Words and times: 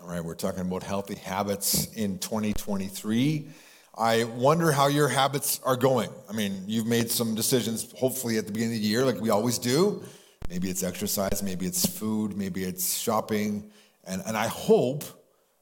All 0.00 0.08
right, 0.08 0.22
we're 0.22 0.36
talking 0.36 0.60
about 0.60 0.84
healthy 0.84 1.16
habits 1.16 1.92
in 1.94 2.20
2023. 2.20 3.48
I 3.96 4.22
wonder 4.22 4.70
how 4.70 4.86
your 4.86 5.08
habits 5.08 5.60
are 5.64 5.76
going. 5.76 6.08
I 6.30 6.34
mean, 6.34 6.62
you've 6.68 6.86
made 6.86 7.10
some 7.10 7.34
decisions, 7.34 7.90
hopefully, 7.98 8.38
at 8.38 8.46
the 8.46 8.52
beginning 8.52 8.76
of 8.76 8.82
the 8.82 8.86
year, 8.86 9.04
like 9.04 9.20
we 9.20 9.30
always 9.30 9.58
do. 9.58 10.04
Maybe 10.48 10.70
it's 10.70 10.84
exercise, 10.84 11.42
maybe 11.42 11.66
it's 11.66 11.84
food, 11.84 12.36
maybe 12.36 12.62
it's 12.62 12.96
shopping. 12.96 13.72
And, 14.04 14.22
and 14.24 14.36
I 14.36 14.46
hope 14.46 15.02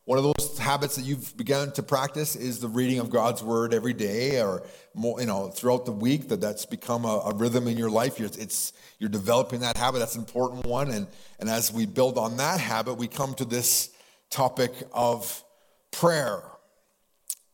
one 0.05 0.19
of 0.19 0.25
those 0.25 0.59
habits 0.59 0.97
that 0.97 1.07
you've 1.07 1.35
begun 1.39 1.73
to 1.73 1.83
practice 1.83 2.37
is 2.37 2.61
the 2.61 2.69
reading 2.69 2.99
of 2.99 3.09
God's 3.09 3.43
word 3.43 3.73
every 3.73 3.95
day 3.95 4.43
or 4.43 4.67
more, 4.93 5.19
you 5.19 5.27
know, 5.27 5.49
throughout 5.49 5.87
the 5.87 5.93
week, 5.93 6.29
that 6.29 6.43
that's 6.43 6.67
become 6.67 7.07
a, 7.07 7.23
a 7.25 7.35
rhythm 7.35 7.67
in 7.69 7.79
your 7.79 7.91
life. 7.91 8.19
You're, 8.19 8.29
it's, 8.39 8.75
you're 8.99 9.09
developing 9.09 9.61
that 9.61 9.79
habit. 9.79 10.01
That's 10.01 10.15
an 10.15 10.21
important 10.21 10.67
one. 10.67 10.91
And, 10.91 11.07
and 11.41 11.49
as 11.49 11.73
we 11.73 11.87
build 11.87 12.19
on 12.19 12.37
that 12.37 12.61
habit, 12.61 12.95
we 12.99 13.09
come 13.09 13.33
to 13.37 13.47
this 13.47 13.96
topic 14.31 14.73
of 14.93 15.43
prayer. 15.91 16.43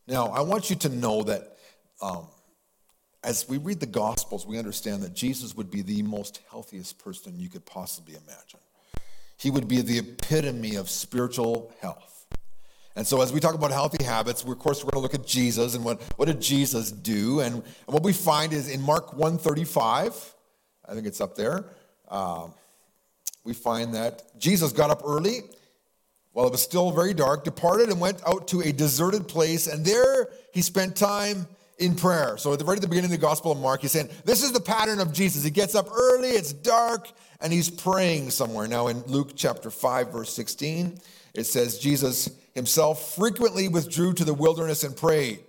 Now, 0.07 0.27
I 0.27 0.41
want 0.41 0.69
you 0.69 0.75
to 0.77 0.89
know 0.89 1.23
that 1.23 1.57
um, 2.01 2.27
as 3.23 3.47
we 3.47 3.57
read 3.57 3.79
the 3.79 3.85
Gospels, 3.85 4.45
we 4.45 4.57
understand 4.57 5.01
that 5.03 5.13
Jesus 5.13 5.55
would 5.55 5.71
be 5.71 5.81
the 5.81 6.01
most 6.03 6.41
healthiest 6.49 6.99
person 6.99 7.39
you 7.39 7.49
could 7.49 7.65
possibly 7.65 8.15
imagine. 8.15 8.59
He 9.37 9.49
would 9.49 9.67
be 9.67 9.81
the 9.81 9.99
epitome 9.99 10.75
of 10.75 10.89
spiritual 10.89 11.73
health. 11.81 12.25
And 12.95 13.07
so, 13.07 13.21
as 13.21 13.33
we 13.33 13.39
talk 13.39 13.55
about 13.55 13.71
healthy 13.71 14.03
habits, 14.03 14.43
of 14.43 14.59
course, 14.59 14.83
we're 14.83 14.91
going 14.91 14.99
to 14.99 14.99
look 14.99 15.15
at 15.15 15.25
Jesus 15.25 15.73
and 15.73 15.83
what, 15.83 16.01
what 16.17 16.25
did 16.25 16.39
Jesus 16.39 16.91
do? 16.91 17.39
And, 17.39 17.55
and 17.55 17.63
what 17.87 18.03
we 18.03 18.13
find 18.13 18.53
is 18.53 18.69
in 18.69 18.81
Mark 18.81 19.13
135, 19.13 20.35
I 20.87 20.93
think 20.93 21.07
it's 21.07 21.21
up 21.21 21.35
there, 21.35 21.65
uh, 22.09 22.47
we 23.43 23.53
find 23.53 23.95
that 23.95 24.37
Jesus 24.37 24.71
got 24.71 24.91
up 24.91 25.01
early 25.03 25.41
while 26.33 26.47
it 26.47 26.51
was 26.51 26.61
still 26.61 26.91
very 26.91 27.13
dark, 27.13 27.43
departed 27.43 27.89
and 27.89 28.01
went 28.01 28.21
out 28.27 28.47
to 28.49 28.61
a 28.61 28.71
deserted 28.71 29.27
place, 29.27 29.67
and 29.67 29.85
there 29.85 30.29
he 30.51 30.61
spent 30.61 30.95
time 30.95 31.47
in 31.77 31.95
prayer. 31.95 32.37
So, 32.37 32.53
at 32.53 32.59
the, 32.59 32.65
right 32.65 32.75
at 32.75 32.81
the 32.81 32.87
beginning 32.87 33.11
of 33.11 33.19
the 33.19 33.25
Gospel 33.25 33.51
of 33.51 33.59
Mark, 33.59 33.81
he's 33.81 33.91
saying, 33.91 34.09
This 34.25 34.43
is 34.43 34.51
the 34.51 34.59
pattern 34.59 34.99
of 34.99 35.13
Jesus. 35.13 35.43
He 35.43 35.51
gets 35.51 35.75
up 35.75 35.87
early, 35.91 36.29
it's 36.29 36.51
dark, 36.51 37.09
and 37.39 37.53
he's 37.53 37.69
praying 37.69 38.31
somewhere. 38.31 38.67
Now, 38.67 38.87
in 38.87 39.01
Luke 39.03 39.33
chapter 39.35 39.69
5, 39.69 40.11
verse 40.11 40.33
16, 40.33 40.99
it 41.33 41.45
says, 41.45 41.79
Jesus 41.79 42.29
himself 42.53 43.15
frequently 43.15 43.67
withdrew 43.67 44.13
to 44.13 44.25
the 44.25 44.33
wilderness 44.33 44.83
and 44.83 44.95
prayed. 44.95 45.43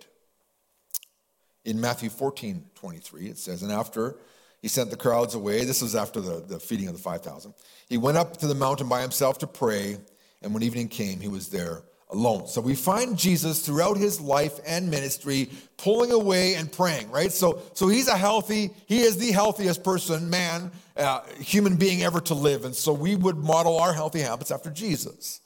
In 1.64 1.81
Matthew 1.81 2.11
14, 2.11 2.62
23, 2.75 3.27
it 3.28 3.39
says, 3.39 3.62
And 3.62 3.72
after 3.72 4.16
he 4.61 4.69
sent 4.69 4.91
the 4.91 4.97
crowds 4.97 5.34
away, 5.34 5.64
this 5.64 5.81
was 5.81 5.94
after 5.94 6.20
the, 6.20 6.41
the 6.41 6.59
feeding 6.59 6.89
of 6.89 6.94
the 6.94 7.00
5,000, 7.00 7.55
he 7.89 7.97
went 7.97 8.19
up 8.19 8.37
to 8.39 8.47
the 8.47 8.55
mountain 8.55 8.89
by 8.89 9.00
himself 9.00 9.39
to 9.39 9.47
pray 9.47 9.98
and 10.45 10.55
when 10.55 10.62
evening 10.62 10.89
came, 10.89 11.20
he 11.20 11.28
was 11.28 11.48
there 11.48 11.83
alone. 12.11 12.47
So 12.47 12.61
we 12.61 12.75
find 12.75 13.19
Jesus 13.19 13.64
throughout 13.64 13.97
his 13.97 14.20
life 14.20 14.61
and 14.67 14.91
ministry 14.91 15.50
pulling 15.77 16.12
away 16.12 16.55
and 16.55 16.70
praying, 16.70 17.11
right? 17.11 17.33
So, 17.33 17.62
so 17.73 17.89
he's 17.89 18.09
a 18.09 18.17
healthy, 18.17 18.70
he 18.87 19.00
is 19.00 19.17
the 19.17 19.33
healthiest 19.33 19.83
person, 19.83 20.31
man, 20.31 20.70
uh, 20.97 21.22
human 21.41 21.77
being 21.77 22.03
ever 22.03 22.20
to 22.20 22.34
live. 22.34 22.65
And 22.65 22.75
so 22.75 22.92
we 22.92 23.17
would 23.17 23.37
model 23.37 23.78
our 23.78 23.92
healthy 23.92 24.20
habits 24.20 24.50
after 24.50 24.70
Jesus. 24.70 25.41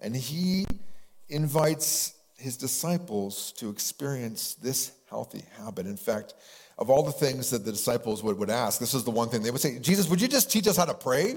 And 0.00 0.16
he 0.16 0.66
invites 1.28 2.14
his 2.36 2.56
disciples 2.56 3.52
to 3.58 3.70
experience 3.70 4.54
this 4.54 4.92
healthy 5.08 5.44
habit. 5.58 5.86
In 5.86 5.96
fact, 5.96 6.34
of 6.78 6.90
all 6.90 7.04
the 7.04 7.12
things 7.12 7.50
that 7.50 7.64
the 7.64 7.70
disciples 7.70 8.22
would, 8.22 8.38
would 8.38 8.50
ask, 8.50 8.80
this 8.80 8.94
is 8.94 9.04
the 9.04 9.10
one 9.10 9.28
thing 9.28 9.42
they 9.42 9.50
would 9.52 9.60
say, 9.60 9.78
Jesus, 9.78 10.08
would 10.08 10.20
you 10.20 10.26
just 10.26 10.50
teach 10.50 10.66
us 10.66 10.76
how 10.76 10.86
to 10.86 10.94
pray? 10.94 11.36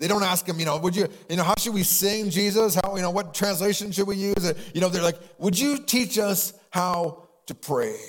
They 0.00 0.08
don't 0.08 0.22
ask 0.22 0.48
him, 0.48 0.58
you 0.58 0.64
know, 0.64 0.78
would 0.78 0.96
you, 0.96 1.06
you 1.28 1.36
know, 1.36 1.44
how 1.44 1.54
should 1.58 1.74
we 1.74 1.82
sing 1.82 2.30
Jesus? 2.30 2.74
How, 2.74 2.96
you 2.96 3.02
know, 3.02 3.10
what 3.10 3.34
translation 3.34 3.92
should 3.92 4.06
we 4.06 4.16
use? 4.16 4.42
Uh, 4.42 4.54
you 4.74 4.80
know, 4.80 4.88
they're 4.88 5.02
like, 5.02 5.18
would 5.38 5.58
you 5.58 5.76
teach 5.76 6.18
us 6.18 6.54
how 6.70 7.28
to 7.46 7.54
pray? 7.54 8.00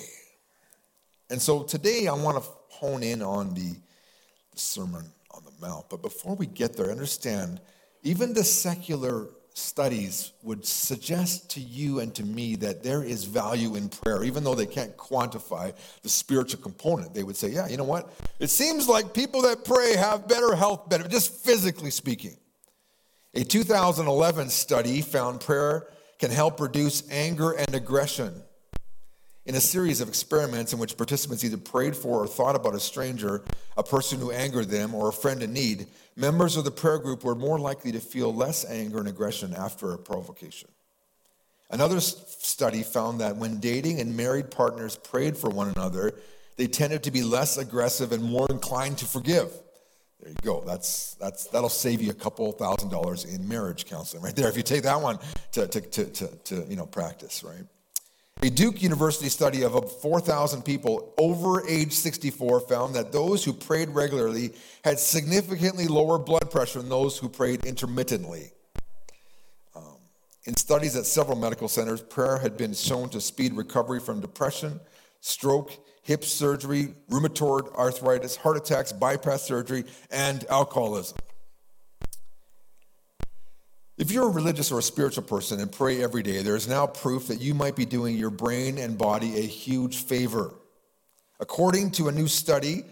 And 1.28 1.40
so 1.40 1.62
today 1.62 2.06
I 2.06 2.14
want 2.14 2.42
to 2.42 2.50
hone 2.70 3.02
in 3.02 3.20
on 3.20 3.52
the, 3.52 3.76
the 4.52 4.58
Sermon 4.58 5.04
on 5.32 5.44
the 5.44 5.52
Mount. 5.60 5.90
But 5.90 6.00
before 6.00 6.34
we 6.34 6.46
get 6.46 6.78
there, 6.78 6.90
understand, 6.90 7.60
even 8.02 8.32
the 8.32 8.42
secular 8.42 9.28
studies 9.54 10.32
would 10.42 10.64
suggest 10.64 11.50
to 11.50 11.60
you 11.60 12.00
and 12.00 12.14
to 12.14 12.24
me 12.24 12.56
that 12.56 12.82
there 12.82 13.02
is 13.02 13.24
value 13.24 13.74
in 13.74 13.88
prayer, 13.88 14.24
even 14.24 14.44
though 14.44 14.54
they 14.54 14.66
can't 14.66 14.96
quantify 14.96 15.74
the 16.02 16.08
spiritual 16.08 16.60
component. 16.60 17.14
They 17.14 17.22
would 17.22 17.36
say, 17.36 17.48
yeah, 17.48 17.68
you 17.68 17.76
know 17.76 17.84
what? 17.84 18.12
It 18.38 18.48
seems 18.48 18.88
like 18.88 19.14
people 19.14 19.42
that 19.42 19.64
pray 19.64 19.96
have 19.96 20.28
better 20.28 20.54
health, 20.54 20.88
better, 20.88 21.06
just 21.08 21.32
physically 21.44 21.90
speaking. 21.90 22.36
A 23.34 23.44
2011 23.44 24.50
study 24.50 25.00
found 25.00 25.40
prayer 25.40 25.88
can 26.18 26.30
help 26.30 26.60
reduce 26.60 27.08
anger 27.10 27.52
and 27.52 27.74
aggression. 27.74 28.42
In 29.44 29.56
a 29.56 29.60
series 29.60 30.00
of 30.00 30.08
experiments 30.08 30.72
in 30.72 30.78
which 30.78 30.96
participants 30.96 31.42
either 31.42 31.56
prayed 31.56 31.96
for 31.96 32.22
or 32.22 32.26
thought 32.28 32.54
about 32.54 32.74
a 32.74 32.80
stranger, 32.80 33.42
a 33.76 33.82
person 33.82 34.18
who 34.18 34.30
angered 34.30 34.68
them, 34.68 34.94
or 34.94 35.08
a 35.08 35.12
friend 35.12 35.42
in 35.42 35.52
need, 35.52 35.86
members 36.16 36.56
of 36.56 36.64
the 36.64 36.70
prayer 36.70 36.98
group 36.98 37.24
were 37.24 37.34
more 37.34 37.58
likely 37.58 37.92
to 37.92 38.00
feel 38.00 38.34
less 38.34 38.64
anger 38.68 38.98
and 38.98 39.08
aggression 39.08 39.54
after 39.54 39.92
a 39.92 39.98
provocation. 39.98 40.68
Another 41.70 42.00
study 42.00 42.82
found 42.82 43.20
that 43.20 43.36
when 43.36 43.58
dating 43.58 43.98
and 43.98 44.14
married 44.14 44.50
partners 44.50 44.96
prayed 44.96 45.36
for 45.36 45.48
one 45.48 45.68
another, 45.70 46.12
they 46.56 46.66
tended 46.66 47.02
to 47.04 47.10
be 47.10 47.22
less 47.22 47.56
aggressive 47.56 48.12
and 48.12 48.22
more 48.22 48.46
inclined 48.50 48.98
to 48.98 49.06
forgive. 49.06 49.50
There 50.20 50.30
you 50.30 50.36
go. 50.42 50.62
That's, 50.66 51.14
that's, 51.14 51.46
that'll 51.46 51.70
save 51.70 52.02
you 52.02 52.10
a 52.10 52.14
couple 52.14 52.52
thousand 52.52 52.90
dollars 52.90 53.24
in 53.24 53.48
marriage 53.48 53.86
counseling 53.86 54.22
right 54.22 54.36
there 54.36 54.48
if 54.48 54.56
you 54.56 54.62
take 54.62 54.82
that 54.82 55.00
one 55.00 55.18
to, 55.52 55.66
to, 55.66 55.80
to, 55.80 56.04
to, 56.04 56.26
to 56.44 56.66
you 56.68 56.76
know, 56.76 56.86
practice, 56.86 57.42
right? 57.42 57.64
A 58.40 58.50
Duke 58.50 58.82
University 58.82 59.28
study 59.28 59.62
of 59.62 60.00
4,000 60.00 60.62
people 60.62 61.14
over 61.16 61.64
age 61.68 61.92
64 61.92 62.60
found 62.60 62.94
that 62.96 63.12
those 63.12 63.44
who 63.44 63.52
prayed 63.52 63.90
regularly 63.90 64.52
had 64.82 64.98
significantly 64.98 65.86
lower 65.86 66.18
blood 66.18 66.50
pressure 66.50 66.80
than 66.80 66.88
those 66.88 67.18
who 67.18 67.28
prayed 67.28 67.64
intermittently. 67.64 68.50
Um, 69.76 69.96
in 70.44 70.56
studies 70.56 70.96
at 70.96 71.06
several 71.06 71.38
medical 71.38 71.68
centers, 71.68 72.02
prayer 72.02 72.38
had 72.38 72.56
been 72.56 72.74
shown 72.74 73.08
to 73.10 73.20
speed 73.20 73.52
recovery 73.52 74.00
from 74.00 74.20
depression, 74.20 74.80
stroke, 75.20 75.78
hip 76.02 76.24
surgery, 76.24 76.94
rheumatoid 77.10 77.72
arthritis, 77.76 78.34
heart 78.34 78.56
attacks, 78.56 78.92
bypass 78.92 79.42
surgery, 79.42 79.84
and 80.10 80.44
alcoholism. 80.50 81.16
If 84.02 84.10
you're 84.10 84.26
a 84.26 84.30
religious 84.30 84.72
or 84.72 84.80
a 84.80 84.82
spiritual 84.82 85.22
person 85.22 85.60
and 85.60 85.70
pray 85.70 86.02
every 86.02 86.24
day, 86.24 86.42
there 86.42 86.56
is 86.56 86.66
now 86.66 86.88
proof 86.88 87.28
that 87.28 87.40
you 87.40 87.54
might 87.54 87.76
be 87.76 87.84
doing 87.84 88.16
your 88.16 88.30
brain 88.30 88.76
and 88.78 88.98
body 88.98 89.38
a 89.38 89.42
huge 89.42 90.02
favor. 90.02 90.52
According 91.38 91.92
to 91.92 92.08
a 92.08 92.12
new 92.12 92.26
study, 92.26 92.82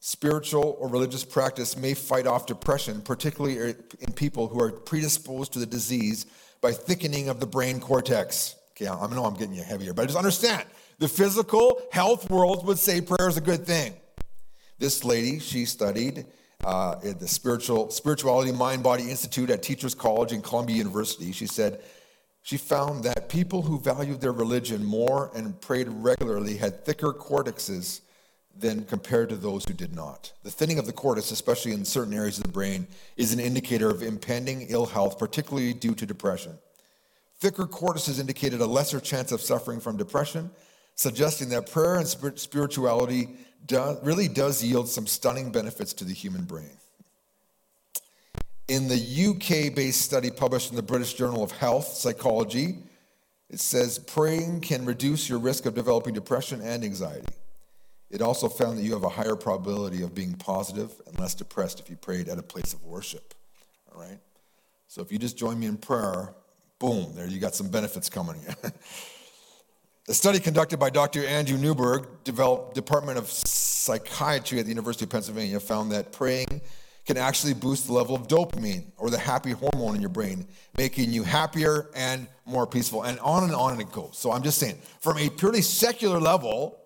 spiritual 0.00 0.76
or 0.80 0.88
religious 0.88 1.24
practice 1.24 1.76
may 1.76 1.94
fight 1.94 2.26
off 2.26 2.46
depression, 2.46 3.00
particularly 3.00 3.58
er, 3.58 3.76
in 4.00 4.12
people 4.12 4.48
who 4.48 4.60
are 4.60 4.72
predisposed 4.72 5.52
to 5.52 5.60
the 5.60 5.66
disease 5.66 6.26
by 6.60 6.72
thickening 6.72 7.28
of 7.28 7.38
the 7.38 7.46
brain 7.46 7.78
cortex. 7.78 8.56
Okay, 8.72 8.88
I 8.88 9.06
know 9.14 9.24
I'm 9.24 9.34
getting 9.34 9.54
you 9.54 9.62
heavier, 9.62 9.94
but 9.94 10.06
just 10.06 10.18
understand 10.18 10.64
the 10.98 11.06
physical 11.06 11.80
health 11.92 12.28
world 12.28 12.66
would 12.66 12.80
say 12.80 13.00
prayer 13.00 13.28
is 13.28 13.36
a 13.36 13.40
good 13.40 13.64
thing. 13.64 13.94
This 14.80 15.04
lady, 15.04 15.38
she 15.38 15.64
studied 15.64 16.26
uh, 16.64 16.96
at 17.04 17.20
the 17.20 17.28
Spiritual, 17.28 17.90
Spirituality 17.90 18.52
Mind 18.52 18.82
Body 18.82 19.10
Institute 19.10 19.50
at 19.50 19.62
Teachers 19.62 19.94
College 19.94 20.32
in 20.32 20.42
Columbia 20.42 20.76
University. 20.76 21.32
She 21.32 21.46
said 21.46 21.80
she 22.42 22.56
found 22.56 23.04
that 23.04 23.28
people 23.28 23.62
who 23.62 23.78
valued 23.78 24.20
their 24.20 24.32
religion 24.32 24.84
more 24.84 25.30
and 25.34 25.60
prayed 25.60 25.88
regularly 25.88 26.56
had 26.56 26.84
thicker 26.84 27.12
cortexes 27.12 28.00
than 28.56 28.84
compared 28.84 29.28
to 29.28 29.36
those 29.36 29.64
who 29.64 29.74
did 29.74 29.94
not. 29.94 30.32
The 30.42 30.50
thinning 30.50 30.78
of 30.78 30.86
the 30.86 30.92
cortex, 30.92 31.30
especially 31.30 31.72
in 31.72 31.84
certain 31.84 32.12
areas 32.12 32.38
of 32.38 32.44
the 32.44 32.52
brain, 32.52 32.88
is 33.16 33.32
an 33.32 33.38
indicator 33.38 33.88
of 33.88 34.02
impending 34.02 34.62
ill 34.68 34.86
health, 34.86 35.18
particularly 35.18 35.72
due 35.74 35.94
to 35.94 36.06
depression. 36.06 36.58
Thicker 37.38 37.66
cortices 37.66 38.18
indicated 38.18 38.60
a 38.60 38.66
lesser 38.66 38.98
chance 38.98 39.30
of 39.30 39.40
suffering 39.40 39.78
from 39.78 39.96
depression, 39.96 40.50
suggesting 40.96 41.50
that 41.50 41.70
prayer 41.70 41.96
and 41.96 42.08
spirituality 42.08 43.36
really 44.02 44.28
does 44.28 44.62
yield 44.62 44.88
some 44.88 45.06
stunning 45.06 45.50
benefits 45.50 45.92
to 45.94 46.04
the 46.04 46.14
human 46.14 46.44
brain. 46.44 46.76
In 48.68 48.88
the 48.88 48.96
UK 48.96 49.74
based 49.74 50.02
study 50.02 50.30
published 50.30 50.70
in 50.70 50.76
the 50.76 50.82
British 50.82 51.14
Journal 51.14 51.42
of 51.42 51.52
Health 51.52 51.86
Psychology, 51.86 52.78
it 53.50 53.60
says 53.60 53.98
praying 53.98 54.60
can 54.60 54.84
reduce 54.84 55.28
your 55.28 55.38
risk 55.38 55.64
of 55.64 55.74
developing 55.74 56.12
depression 56.12 56.60
and 56.60 56.84
anxiety. 56.84 57.32
It 58.10 58.22
also 58.22 58.48
found 58.48 58.78
that 58.78 58.82
you 58.82 58.92
have 58.92 59.04
a 59.04 59.08
higher 59.08 59.36
probability 59.36 60.02
of 60.02 60.14
being 60.14 60.34
positive 60.34 60.92
and 61.06 61.18
less 61.18 61.34
depressed 61.34 61.80
if 61.80 61.90
you 61.90 61.96
prayed 61.96 62.28
at 62.28 62.38
a 62.38 62.42
place 62.42 62.72
of 62.72 62.84
worship. 62.84 63.34
All 63.92 64.00
right? 64.00 64.18
So 64.86 65.02
if 65.02 65.12
you 65.12 65.18
just 65.18 65.36
join 65.36 65.58
me 65.58 65.66
in 65.66 65.76
prayer, 65.76 66.34
boom, 66.78 67.14
there 67.14 67.26
you 67.26 67.38
got 67.38 67.54
some 67.54 67.68
benefits 67.68 68.08
coming. 68.08 68.40
A 70.10 70.14
study 70.14 70.40
conducted 70.40 70.78
by 70.78 70.88
Dr. 70.88 71.26
Andrew 71.26 71.58
Newberg, 71.58 72.06
Department 72.24 73.18
of 73.18 73.30
Psychiatry 73.30 74.58
at 74.58 74.64
the 74.64 74.70
University 74.70 75.04
of 75.04 75.10
Pennsylvania, 75.10 75.60
found 75.60 75.92
that 75.92 76.12
praying 76.12 76.62
can 77.04 77.18
actually 77.18 77.52
boost 77.52 77.86
the 77.86 77.92
level 77.92 78.16
of 78.16 78.26
dopamine 78.26 78.86
or 78.96 79.10
the 79.10 79.18
happy 79.18 79.50
hormone 79.50 79.96
in 79.96 80.00
your 80.00 80.08
brain, 80.08 80.46
making 80.78 81.12
you 81.12 81.24
happier 81.24 81.90
and 81.94 82.26
more 82.46 82.66
peaceful. 82.66 83.02
And 83.02 83.20
on 83.20 83.44
and 83.44 83.54
on 83.54 83.72
and 83.72 83.82
it 83.82 83.92
goes. 83.92 84.16
So 84.16 84.32
I'm 84.32 84.42
just 84.42 84.56
saying, 84.56 84.78
from 85.00 85.18
a 85.18 85.28
purely 85.28 85.60
secular 85.60 86.18
level, 86.18 86.80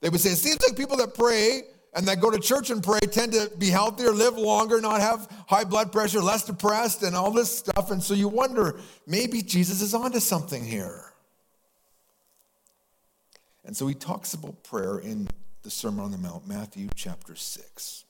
they 0.00 0.08
would 0.08 0.20
say 0.20 0.30
it 0.30 0.36
seems 0.36 0.60
like 0.64 0.78
people 0.78 0.98
that 0.98 1.14
pray 1.14 1.62
and 1.96 2.06
that 2.06 2.20
go 2.20 2.30
to 2.30 2.38
church 2.38 2.70
and 2.70 2.80
pray 2.80 3.00
tend 3.00 3.32
to 3.32 3.50
be 3.58 3.70
healthier, 3.70 4.12
live 4.12 4.38
longer, 4.38 4.80
not 4.80 5.00
have 5.00 5.26
high 5.48 5.64
blood 5.64 5.90
pressure, 5.90 6.20
less 6.20 6.44
depressed, 6.44 7.02
and 7.02 7.16
all 7.16 7.32
this 7.32 7.58
stuff. 7.58 7.90
And 7.90 8.00
so 8.00 8.14
you 8.14 8.28
wonder, 8.28 8.78
maybe 9.04 9.42
Jesus 9.42 9.82
is 9.82 9.94
onto 9.94 10.20
something 10.20 10.64
here. 10.64 11.07
And 13.68 13.76
so 13.76 13.86
he 13.86 13.94
talks 13.94 14.32
about 14.32 14.64
prayer 14.64 14.98
in 14.98 15.28
the 15.62 15.70
Sermon 15.70 16.02
on 16.02 16.10
the 16.10 16.16
Mount, 16.16 16.48
Matthew 16.48 16.88
chapter 16.94 17.36
6. 17.36 18.04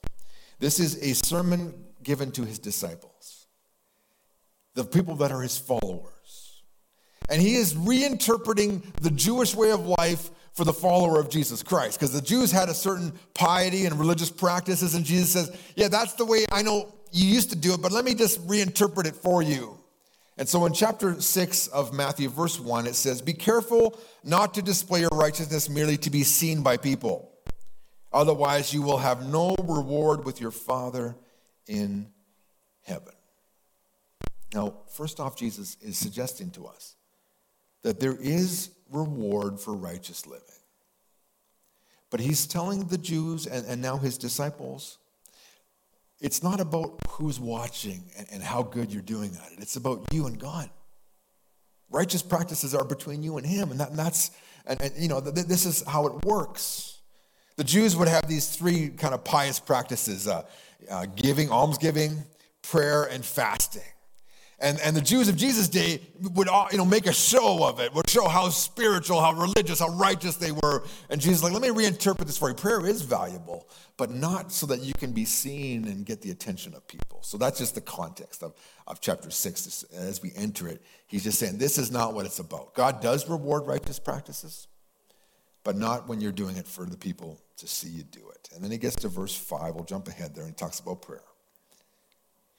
This 0.61 0.79
is 0.79 1.03
a 1.03 1.17
sermon 1.17 1.75
given 2.01 2.31
to 2.33 2.45
his 2.45 2.61
disciples, 2.61 3.47
the 4.75 4.85
people 4.85 5.17
that 5.17 5.33
are 5.33 5.43
his 5.43 5.59
followers. 5.59 6.63
And 7.29 7.43
he 7.43 7.57
is 7.57 7.75
reinterpreting 7.75 8.85
the 9.03 9.11
Jewish 9.11 9.57
way 9.57 9.73
of 9.73 9.85
life 9.85 10.31
for 10.53 10.65
the 10.65 10.73
follower 10.73 11.19
of 11.19 11.29
Jesus 11.29 11.65
Christ. 11.65 11.99
Because 11.99 12.13
the 12.13 12.23
Jews 12.23 12.53
had 12.53 12.69
a 12.69 12.75
certain 12.75 13.13
piety 13.35 13.87
and 13.87 13.99
religious 13.99 14.31
practices, 14.31 14.95
and 14.95 15.05
Jesus 15.05 15.33
says, 15.33 15.61
Yeah, 15.75 15.89
that's 15.89 16.13
the 16.13 16.25
way 16.25 16.45
I 16.53 16.63
know 16.63 16.95
you 17.11 17.27
used 17.27 17.51
to 17.51 17.57
do 17.57 17.75
it, 17.75 17.83
but 17.83 17.91
let 17.91 18.05
me 18.05 18.15
just 18.15 18.47
reinterpret 18.47 19.07
it 19.07 19.17
for 19.17 19.43
you. 19.43 19.78
And 20.39 20.49
so 20.49 20.65
in 20.67 20.73
chapter 20.73 21.21
6 21.21 21.67
of 21.67 21.93
Matthew, 21.93 22.29
verse 22.29 22.61
1, 22.61 22.87
it 22.87 22.95
says, 22.95 23.21
Be 23.21 23.33
careful 23.33 23.99
not 24.23 24.55
to 24.55 24.63
display 24.63 25.01
your 25.01 25.11
righteousness 25.13 25.69
merely 25.69 25.97
to 25.99 26.11
be 26.11 26.23
seen 26.23 26.63
by 26.63 26.77
people. 26.77 27.33
Otherwise, 28.13 28.73
you 28.73 28.81
will 28.81 28.99
have 28.99 29.27
no 29.29 29.57
reward 29.59 30.25
with 30.25 30.41
your 30.41 30.53
Father 30.53 31.17
in 31.67 32.11
heaven. 32.83 33.15
Now, 34.55 34.75
first 34.93 35.19
off, 35.19 35.37
Jesus 35.37 35.77
is 35.83 35.99
suggesting 35.99 36.51
to 36.53 36.67
us 36.67 36.95
that 37.83 37.99
there 37.99 38.17
is 38.19 38.71
reward 38.91 39.59
for 39.59 39.75
righteous 39.75 40.25
living. 40.25 40.45
But 42.11 42.21
he's 42.21 42.47
telling 42.47 42.87
the 42.87 42.97
Jews 42.97 43.47
and, 43.47 43.67
and 43.67 43.83
now 43.83 43.99
his 43.99 44.17
disciples 44.17 44.98
it's 46.21 46.43
not 46.43 46.61
about 46.61 46.99
who's 47.09 47.39
watching 47.39 48.03
and, 48.17 48.27
and 48.33 48.43
how 48.43 48.63
good 48.63 48.93
you're 48.93 49.03
doing 49.03 49.37
at 49.45 49.53
it, 49.53 49.59
it's 49.61 49.77
about 49.77 50.05
you 50.13 50.27
and 50.27 50.39
God. 50.39 50.71
Righteous 51.91 52.23
practices 52.23 52.75
are 52.75 52.85
between 52.85 53.23
you 53.23 53.39
and 53.39 53.47
him, 53.47 53.71
and, 53.71 53.81
that, 53.81 53.91
and 53.91 53.99
that's, 53.99 54.31
and, 54.67 54.81
and, 54.83 54.93
you 54.97 55.09
know, 55.09 55.21
th- 55.21 55.47
this 55.47 55.65
is 55.65 55.83
how 55.87 56.07
it 56.07 56.25
works. 56.25 57.01
The 57.57 57.65
Jews 57.65 57.97
would 57.97 58.09
have 58.09 58.29
these 58.29 58.55
three 58.55 58.91
kind 58.91 59.15
of 59.15 59.25
pious 59.25 59.59
practices 59.59 60.29
uh, 60.29 60.43
uh, 60.91 61.07
giving, 61.07 61.51
almsgiving, 61.51 62.25
prayer, 62.63 63.05
and 63.05 63.25
fasting. 63.25 63.83
And, 64.61 64.81
and 64.81 64.97
the 64.97 65.01
Jews 65.01 65.29
of 65.29 65.37
Jesus' 65.37 65.69
day 65.69 66.01
would 66.35 66.49
you 66.73 66.79
know, 66.79 66.85
make 66.85 67.07
a 67.07 67.13
show 67.13 67.65
of 67.65 67.79
it, 67.79 67.95
would 67.95 68.11
show 68.11 68.27
how 68.27 68.49
spiritual, 68.49 69.21
how 69.21 69.33
religious, 69.33 69.79
how 69.79 69.91
righteous 69.91 70.35
they 70.35 70.51
were. 70.51 70.83
And 71.11 71.21
Jesus 71.21 71.45
like, 71.45 71.53
let 71.53 71.63
me 71.63 71.69
reinterpret 71.69 72.27
this 72.27 72.37
for 72.37 72.49
you. 72.49 72.57
Prayer 72.57 72.85
is 72.85 73.03
valuable, 73.03 73.69
but 73.97 74.11
not 74.11 74.51
so 74.51 74.67
that 74.67 74.81
you 74.81 74.93
can 74.95 75.13
be 75.13 75.25
seen 75.25 75.87
and 75.87 76.05
get 76.05 76.23
the 76.23 76.33
attention 76.33 76.75
of 76.75 76.89
people. 76.89 77.23
So 77.23 77.39
that's 77.39 77.59
just 77.59 77.77
the 77.77 77.81
context 77.81 78.43
of, 78.43 78.53
of 78.89 79.01
chapter 79.01 79.31
six. 79.31 79.85
As 79.95 80.21
we 80.21 80.33
enter 80.35 80.67
it, 80.67 80.83
he's 81.07 81.23
just 81.23 81.39
saying, 81.39 81.59
this 81.59 81.79
is 81.79 81.93
not 81.93 82.15
what 82.15 82.27
it's 82.27 82.41
about. 82.41 82.75
God 82.75 83.01
does 83.01 83.29
reward 83.29 83.65
righteous 83.65 84.01
practices, 84.01 84.67
but 85.63 85.77
not 85.77 86.09
when 86.09 86.21
you're 86.21 86.33
doing 86.33 86.57
it 86.57 86.67
for 86.67 86.85
the 86.85 86.97
people 86.97 87.39
to 87.59 87.69
see 87.69 87.91
you 87.91 88.03
do 88.03 88.29
it. 88.31 88.49
And 88.53 88.65
then 88.65 88.73
he 88.73 88.79
gets 88.79 88.97
to 88.97 89.09
verse 89.09 89.37
five. 89.37 89.77
We'll 89.77 89.85
jump 89.85 90.09
ahead 90.09 90.35
there 90.35 90.43
and 90.43 90.53
he 90.53 90.57
talks 90.57 90.81
about 90.81 91.03
prayer. 91.03 91.23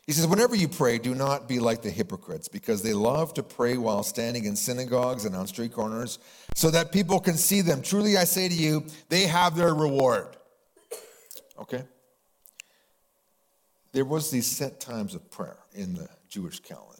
He 0.09 0.13
says, 0.13 0.25
Whenever 0.25 0.55
you 0.55 0.67
pray, 0.67 0.97
do 0.97 1.13
not 1.13 1.47
be 1.47 1.59
like 1.59 1.83
the 1.83 1.91
hypocrites, 1.91 2.47
because 2.47 2.81
they 2.81 2.93
love 2.95 3.31
to 3.35 3.43
pray 3.43 3.77
while 3.77 4.01
standing 4.01 4.45
in 4.45 4.55
synagogues 4.55 5.23
and 5.23 5.35
on 5.35 5.45
street 5.45 5.71
corners, 5.71 6.17
so 6.55 6.71
that 6.71 6.91
people 6.91 7.19
can 7.19 7.37
see 7.37 7.61
them. 7.61 7.83
Truly, 7.83 8.17
I 8.17 8.23
say 8.23 8.49
to 8.49 8.55
you, 8.55 8.87
they 9.09 9.27
have 9.27 9.55
their 9.55 9.75
reward. 9.75 10.35
Okay? 11.59 11.83
There 13.91 14.03
was 14.03 14.31
these 14.31 14.47
set 14.47 14.79
times 14.79 15.13
of 15.13 15.29
prayer 15.29 15.59
in 15.73 15.93
the 15.93 16.09
Jewish 16.27 16.59
calendar. 16.59 16.98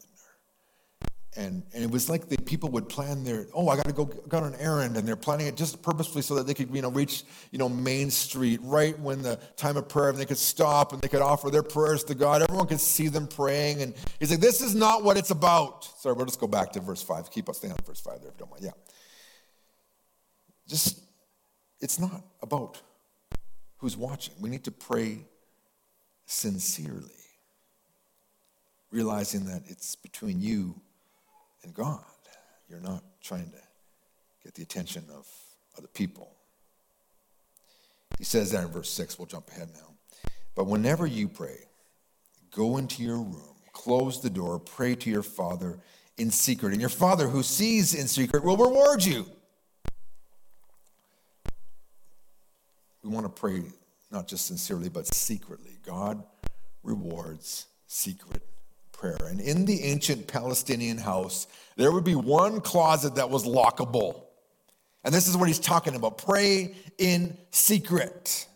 And, 1.36 1.62
and 1.72 1.84
it 1.84 1.90
was 1.92 2.10
like 2.10 2.28
the 2.28 2.36
people 2.38 2.70
would 2.70 2.88
plan 2.88 3.22
their, 3.22 3.46
oh, 3.54 3.68
I 3.68 3.76
got 3.76 3.84
to 3.84 3.92
go 3.92 4.04
go 4.04 4.38
on 4.38 4.52
an 4.52 4.58
errand, 4.58 4.96
and 4.96 5.06
they're 5.06 5.14
planning 5.14 5.46
it 5.46 5.56
just 5.56 5.80
purposefully 5.80 6.22
so 6.22 6.34
that 6.34 6.44
they 6.44 6.54
could, 6.54 6.74
you 6.74 6.82
know, 6.82 6.90
reach, 6.90 7.22
you 7.52 7.58
know, 7.58 7.68
Main 7.68 8.10
Street 8.10 8.58
right 8.64 8.98
when 8.98 9.22
the 9.22 9.36
time 9.56 9.76
of 9.76 9.88
prayer, 9.88 10.08
and 10.08 10.18
they 10.18 10.26
could 10.26 10.36
stop 10.36 10.92
and 10.92 11.00
they 11.00 11.06
could 11.06 11.22
offer 11.22 11.48
their 11.48 11.62
prayers 11.62 12.02
to 12.04 12.16
God. 12.16 12.42
Everyone 12.42 12.66
could 12.66 12.80
see 12.80 13.06
them 13.06 13.28
praying, 13.28 13.80
and 13.80 13.94
he's 14.18 14.32
like, 14.32 14.40
this 14.40 14.60
is 14.60 14.74
not 14.74 15.04
what 15.04 15.16
it's 15.16 15.30
about. 15.30 15.84
Sorry, 16.00 16.16
we'll 16.16 16.26
just 16.26 16.40
go 16.40 16.48
back 16.48 16.72
to 16.72 16.80
verse 16.80 17.00
five. 17.00 17.30
Keep 17.30 17.48
us 17.48 17.58
staying 17.58 17.74
on 17.74 17.78
verse 17.86 18.00
five 18.00 18.20
there, 18.22 18.30
if 18.30 18.34
you 18.34 18.40
don't 18.40 18.50
mind. 18.50 18.64
Yeah, 18.64 18.70
just 20.66 20.98
it's 21.80 22.00
not 22.00 22.24
about 22.42 22.82
who's 23.76 23.96
watching. 23.96 24.34
We 24.40 24.50
need 24.50 24.64
to 24.64 24.72
pray 24.72 25.20
sincerely, 26.26 27.22
realizing 28.90 29.44
that 29.44 29.62
it's 29.68 29.94
between 29.94 30.40
you 30.40 30.74
and 31.62 31.74
God. 31.74 32.04
You're 32.68 32.80
not 32.80 33.02
trying 33.22 33.50
to 33.50 33.58
get 34.44 34.54
the 34.54 34.62
attention 34.62 35.04
of 35.14 35.26
other 35.76 35.88
people. 35.88 36.30
He 38.18 38.24
says 38.24 38.52
that 38.52 38.64
in 38.64 38.70
verse 38.70 38.90
6. 38.90 39.18
We'll 39.18 39.26
jump 39.26 39.48
ahead 39.48 39.68
now. 39.74 39.94
But 40.54 40.66
whenever 40.66 41.06
you 41.06 41.28
pray, 41.28 41.68
go 42.50 42.76
into 42.76 43.02
your 43.02 43.16
room, 43.16 43.56
close 43.72 44.20
the 44.20 44.30
door, 44.30 44.58
pray 44.58 44.94
to 44.94 45.10
your 45.10 45.22
Father 45.22 45.78
in 46.18 46.30
secret. 46.30 46.72
And 46.72 46.80
your 46.80 46.90
Father 46.90 47.28
who 47.28 47.42
sees 47.42 47.94
in 47.94 48.06
secret 48.08 48.44
will 48.44 48.56
reward 48.56 49.04
you. 49.04 49.26
We 53.02 53.10
want 53.10 53.24
to 53.24 53.40
pray 53.40 53.62
not 54.10 54.28
just 54.28 54.46
sincerely, 54.46 54.88
but 54.88 55.06
secretly. 55.06 55.78
God 55.84 56.22
rewards 56.82 57.66
secret 57.86 58.42
prayer. 59.00 59.16
And 59.28 59.40
in 59.40 59.64
the 59.64 59.82
ancient 59.82 60.26
Palestinian 60.26 60.98
house, 60.98 61.46
there 61.76 61.90
would 61.90 62.04
be 62.04 62.14
one 62.14 62.60
closet 62.60 63.14
that 63.14 63.30
was 63.30 63.46
lockable. 63.46 64.24
And 65.04 65.14
this 65.14 65.26
is 65.26 65.36
what 65.36 65.48
he's 65.48 65.58
talking 65.58 65.94
about 65.94 66.18
pray 66.18 66.74
in 66.98 67.36
secret. 67.50 68.46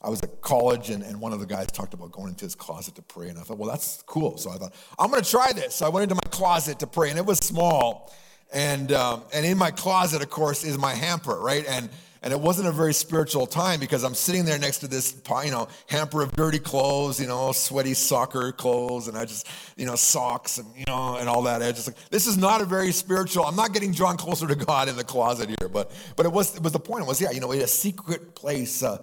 I 0.00 0.08
was 0.08 0.22
at 0.22 0.40
college, 0.40 0.88
and, 0.90 1.02
and 1.02 1.20
one 1.20 1.32
of 1.32 1.40
the 1.40 1.46
guys 1.46 1.66
talked 1.66 1.92
about 1.92 2.12
going 2.12 2.28
into 2.28 2.44
his 2.44 2.54
closet 2.54 2.94
to 2.94 3.02
pray. 3.02 3.28
And 3.28 3.38
I 3.38 3.42
thought, 3.42 3.58
well, 3.58 3.68
that's 3.68 4.02
cool. 4.06 4.38
So 4.38 4.50
I 4.50 4.56
thought, 4.56 4.72
I'm 4.98 5.10
going 5.10 5.22
to 5.22 5.28
try 5.28 5.52
this. 5.52 5.74
So 5.74 5.86
I 5.86 5.88
went 5.88 6.04
into 6.04 6.14
my 6.14 6.30
closet 6.30 6.78
to 6.78 6.86
pray, 6.86 7.10
and 7.10 7.18
it 7.18 7.26
was 7.26 7.38
small. 7.38 8.12
And, 8.52 8.92
um, 8.92 9.24
and 9.34 9.44
in 9.44 9.58
my 9.58 9.72
closet, 9.72 10.22
of 10.22 10.30
course, 10.30 10.64
is 10.64 10.78
my 10.78 10.94
hamper, 10.94 11.38
right? 11.38 11.66
And 11.68 11.90
and 12.22 12.32
it 12.32 12.40
wasn't 12.40 12.68
a 12.68 12.72
very 12.72 12.92
spiritual 12.92 13.46
time 13.46 13.80
because 13.80 14.04
I'm 14.04 14.14
sitting 14.14 14.44
there 14.44 14.58
next 14.58 14.78
to 14.78 14.88
this, 14.88 15.20
you 15.44 15.50
know, 15.50 15.68
hamper 15.86 16.22
of 16.22 16.32
dirty 16.32 16.58
clothes, 16.58 17.18
you 17.18 17.26
know, 17.26 17.52
sweaty 17.52 17.94
soccer 17.94 18.52
clothes, 18.52 19.08
and 19.08 19.16
I 19.16 19.24
just, 19.24 19.48
you 19.76 19.86
know, 19.86 19.96
socks 19.96 20.58
and, 20.58 20.68
you 20.76 20.84
know, 20.86 21.16
and 21.16 21.28
all 21.28 21.42
that. 21.42 21.62
I 21.62 21.72
just 21.72 21.86
like, 21.86 21.96
this 22.10 22.26
is 22.26 22.36
not 22.36 22.60
a 22.60 22.66
very 22.66 22.92
spiritual, 22.92 23.44
I'm 23.46 23.56
not 23.56 23.72
getting 23.72 23.92
drawn 23.92 24.18
closer 24.18 24.46
to 24.46 24.54
God 24.54 24.88
in 24.88 24.96
the 24.96 25.04
closet 25.04 25.48
here. 25.48 25.68
But, 25.68 25.90
but 26.16 26.26
it 26.26 26.32
was, 26.32 26.56
it 26.56 26.62
was 26.62 26.72
the 26.72 26.80
point 26.80 27.04
It 27.04 27.08
was, 27.08 27.20
yeah, 27.20 27.30
you 27.30 27.40
know, 27.40 27.52
a 27.52 27.66
secret 27.66 28.34
place, 28.34 28.82
uh, 28.82 29.02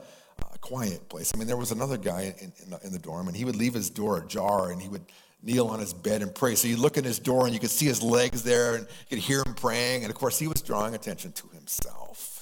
a 0.53 0.57
quiet 0.59 1.09
place. 1.09 1.31
I 1.33 1.39
mean, 1.39 1.47
there 1.47 1.57
was 1.57 1.71
another 1.71 1.97
guy 1.97 2.36
in, 2.39 2.53
in, 2.63 2.69
the, 2.69 2.79
in 2.86 2.91
the 2.91 3.00
dorm, 3.00 3.27
and 3.27 3.36
he 3.36 3.45
would 3.45 3.55
leave 3.55 3.74
his 3.74 3.89
door 3.89 4.19
ajar, 4.19 4.71
and 4.71 4.81
he 4.81 4.89
would, 4.89 5.05
kneel 5.43 5.67
on 5.67 5.79
his 5.79 5.93
bed 5.93 6.24
and 6.24 6.33
pray. 6.33 6.55
So 6.55 6.67
you 6.67 6.77
look 6.77 6.97
in 6.97 7.03
his 7.03 7.19
door 7.19 7.45
and 7.45 7.53
you 7.53 7.59
could 7.59 7.69
see 7.69 7.86
his 7.86 8.01
legs 8.01 8.41
there 8.41 8.74
and 8.75 8.88
you 9.07 9.17
could 9.17 9.19
hear 9.19 9.43
him 9.45 9.53
praying. 9.53 10.03
And 10.03 10.09
of 10.09 10.17
course, 10.17 10.39
he 10.39 10.47
was 10.47 10.63
drawing 10.63 10.95
attention 10.95 11.31
to 11.33 11.47
himself. 11.50 12.37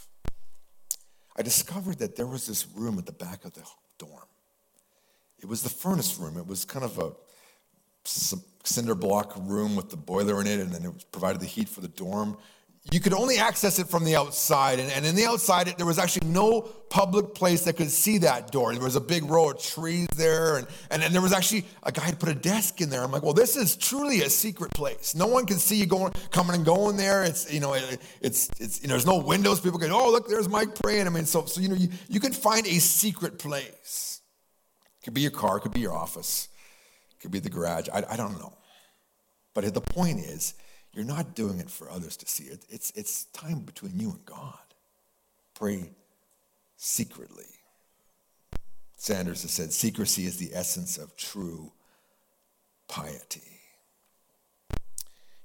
I 1.37 1.41
discovered 1.41 1.99
that 1.99 2.15
there 2.15 2.27
was 2.27 2.47
this 2.47 2.65
room 2.75 2.97
at 2.97 3.05
the 3.05 3.11
back 3.11 3.45
of 3.45 3.53
the 3.53 3.63
dorm. 3.97 4.27
It 5.39 5.47
was 5.47 5.63
the 5.63 5.69
furnace 5.69 6.17
room. 6.17 6.37
It 6.37 6.47
was 6.47 6.63
kind 6.65 6.85
of 6.85 6.97
a 6.97 7.11
cinder 8.63 8.95
block 8.95 9.35
room 9.37 9.75
with 9.75 9.89
the 9.89 9.97
boiler 9.97 10.39
in 10.41 10.47
it, 10.47 10.59
and 10.59 10.71
then 10.71 10.85
it 10.85 11.11
provided 11.11 11.41
the 11.41 11.45
heat 11.45 11.67
for 11.67 11.81
the 11.81 11.87
dorm 11.87 12.37
you 12.91 12.99
could 12.99 13.13
only 13.13 13.37
access 13.37 13.79
it 13.79 13.87
from 13.87 14.03
the 14.03 14.15
outside. 14.15 14.79
And, 14.79 14.91
and 14.91 15.05
in 15.05 15.15
the 15.15 15.25
outside, 15.25 15.67
there 15.77 15.87
was 15.87 15.97
actually 15.97 16.27
no 16.27 16.61
public 16.61 17.33
place 17.33 17.63
that 17.63 17.77
could 17.77 17.89
see 17.89 18.19
that 18.19 18.51
door. 18.51 18.73
There 18.73 18.83
was 18.83 18.95
a 18.95 19.01
big 19.01 19.25
row 19.25 19.49
of 19.49 19.61
trees 19.61 20.07
there. 20.15 20.57
And, 20.57 20.67
and, 20.91 21.03
and 21.03 21.13
there 21.13 21.21
was 21.21 21.33
actually 21.33 21.65
a 21.81 21.91
guy 21.91 22.03
had 22.03 22.19
put 22.19 22.29
a 22.29 22.35
desk 22.35 22.81
in 22.81 22.91
there. 22.91 23.03
I'm 23.03 23.11
like, 23.11 23.23
well, 23.23 23.33
this 23.33 23.55
is 23.55 23.75
truly 23.75 24.21
a 24.21 24.29
secret 24.29 24.71
place. 24.71 25.15
No 25.15 25.25
one 25.25 25.47
can 25.47 25.57
see 25.57 25.77
you 25.77 25.87
going, 25.87 26.13
coming 26.29 26.55
and 26.55 26.63
going 26.63 26.95
there. 26.95 27.23
It's, 27.23 27.51
you 27.51 27.59
know, 27.59 27.73
it, 27.73 27.99
it's, 28.21 28.49
it's, 28.59 28.83
you 28.83 28.87
know, 28.87 28.93
there's 28.93 29.07
no 29.07 29.17
windows. 29.17 29.59
People 29.59 29.79
can, 29.79 29.91
oh, 29.91 30.11
look, 30.11 30.29
there's 30.29 30.47
Mike 30.47 30.75
praying. 30.75 31.07
I 31.07 31.09
mean, 31.09 31.25
so, 31.25 31.45
so 31.45 31.61
you 31.61 31.69
know, 31.69 31.75
you, 31.75 31.89
you 32.07 32.19
can 32.19 32.33
find 32.33 32.67
a 32.67 32.79
secret 32.79 33.39
place. 33.39 34.21
It 35.01 35.05
could 35.05 35.15
be 35.15 35.21
your 35.21 35.31
car, 35.31 35.57
it 35.57 35.61
could 35.61 35.73
be 35.73 35.81
your 35.81 35.93
office, 35.93 36.49
it 37.11 37.21
could 37.21 37.31
be 37.31 37.39
the 37.39 37.49
garage. 37.49 37.89
I, 37.91 38.03
I 38.11 38.15
don't 38.15 38.39
know. 38.39 38.53
But 39.55 39.73
the 39.73 39.81
point 39.81 40.19
is, 40.19 40.53
you're 40.95 41.05
not 41.05 41.35
doing 41.35 41.59
it 41.59 41.69
for 41.69 41.89
others 41.89 42.15
to 42.17 42.27
see. 42.27 42.45
It, 42.45 42.65
it's, 42.69 42.91
it's 42.95 43.25
time 43.25 43.59
between 43.59 43.99
you 43.99 44.11
and 44.11 44.25
God. 44.25 44.53
Pray 45.53 45.91
secretly. 46.77 47.45
Sanders 48.95 49.41
has 49.41 49.51
said 49.51 49.73
secrecy 49.73 50.25
is 50.25 50.37
the 50.37 50.51
essence 50.53 50.97
of 50.97 51.15
true 51.17 51.71
piety. 52.87 53.41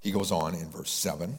He 0.01 0.13
goes 0.13 0.33
on 0.33 0.55
in 0.55 0.71
verse 0.71 0.91
7 0.91 1.39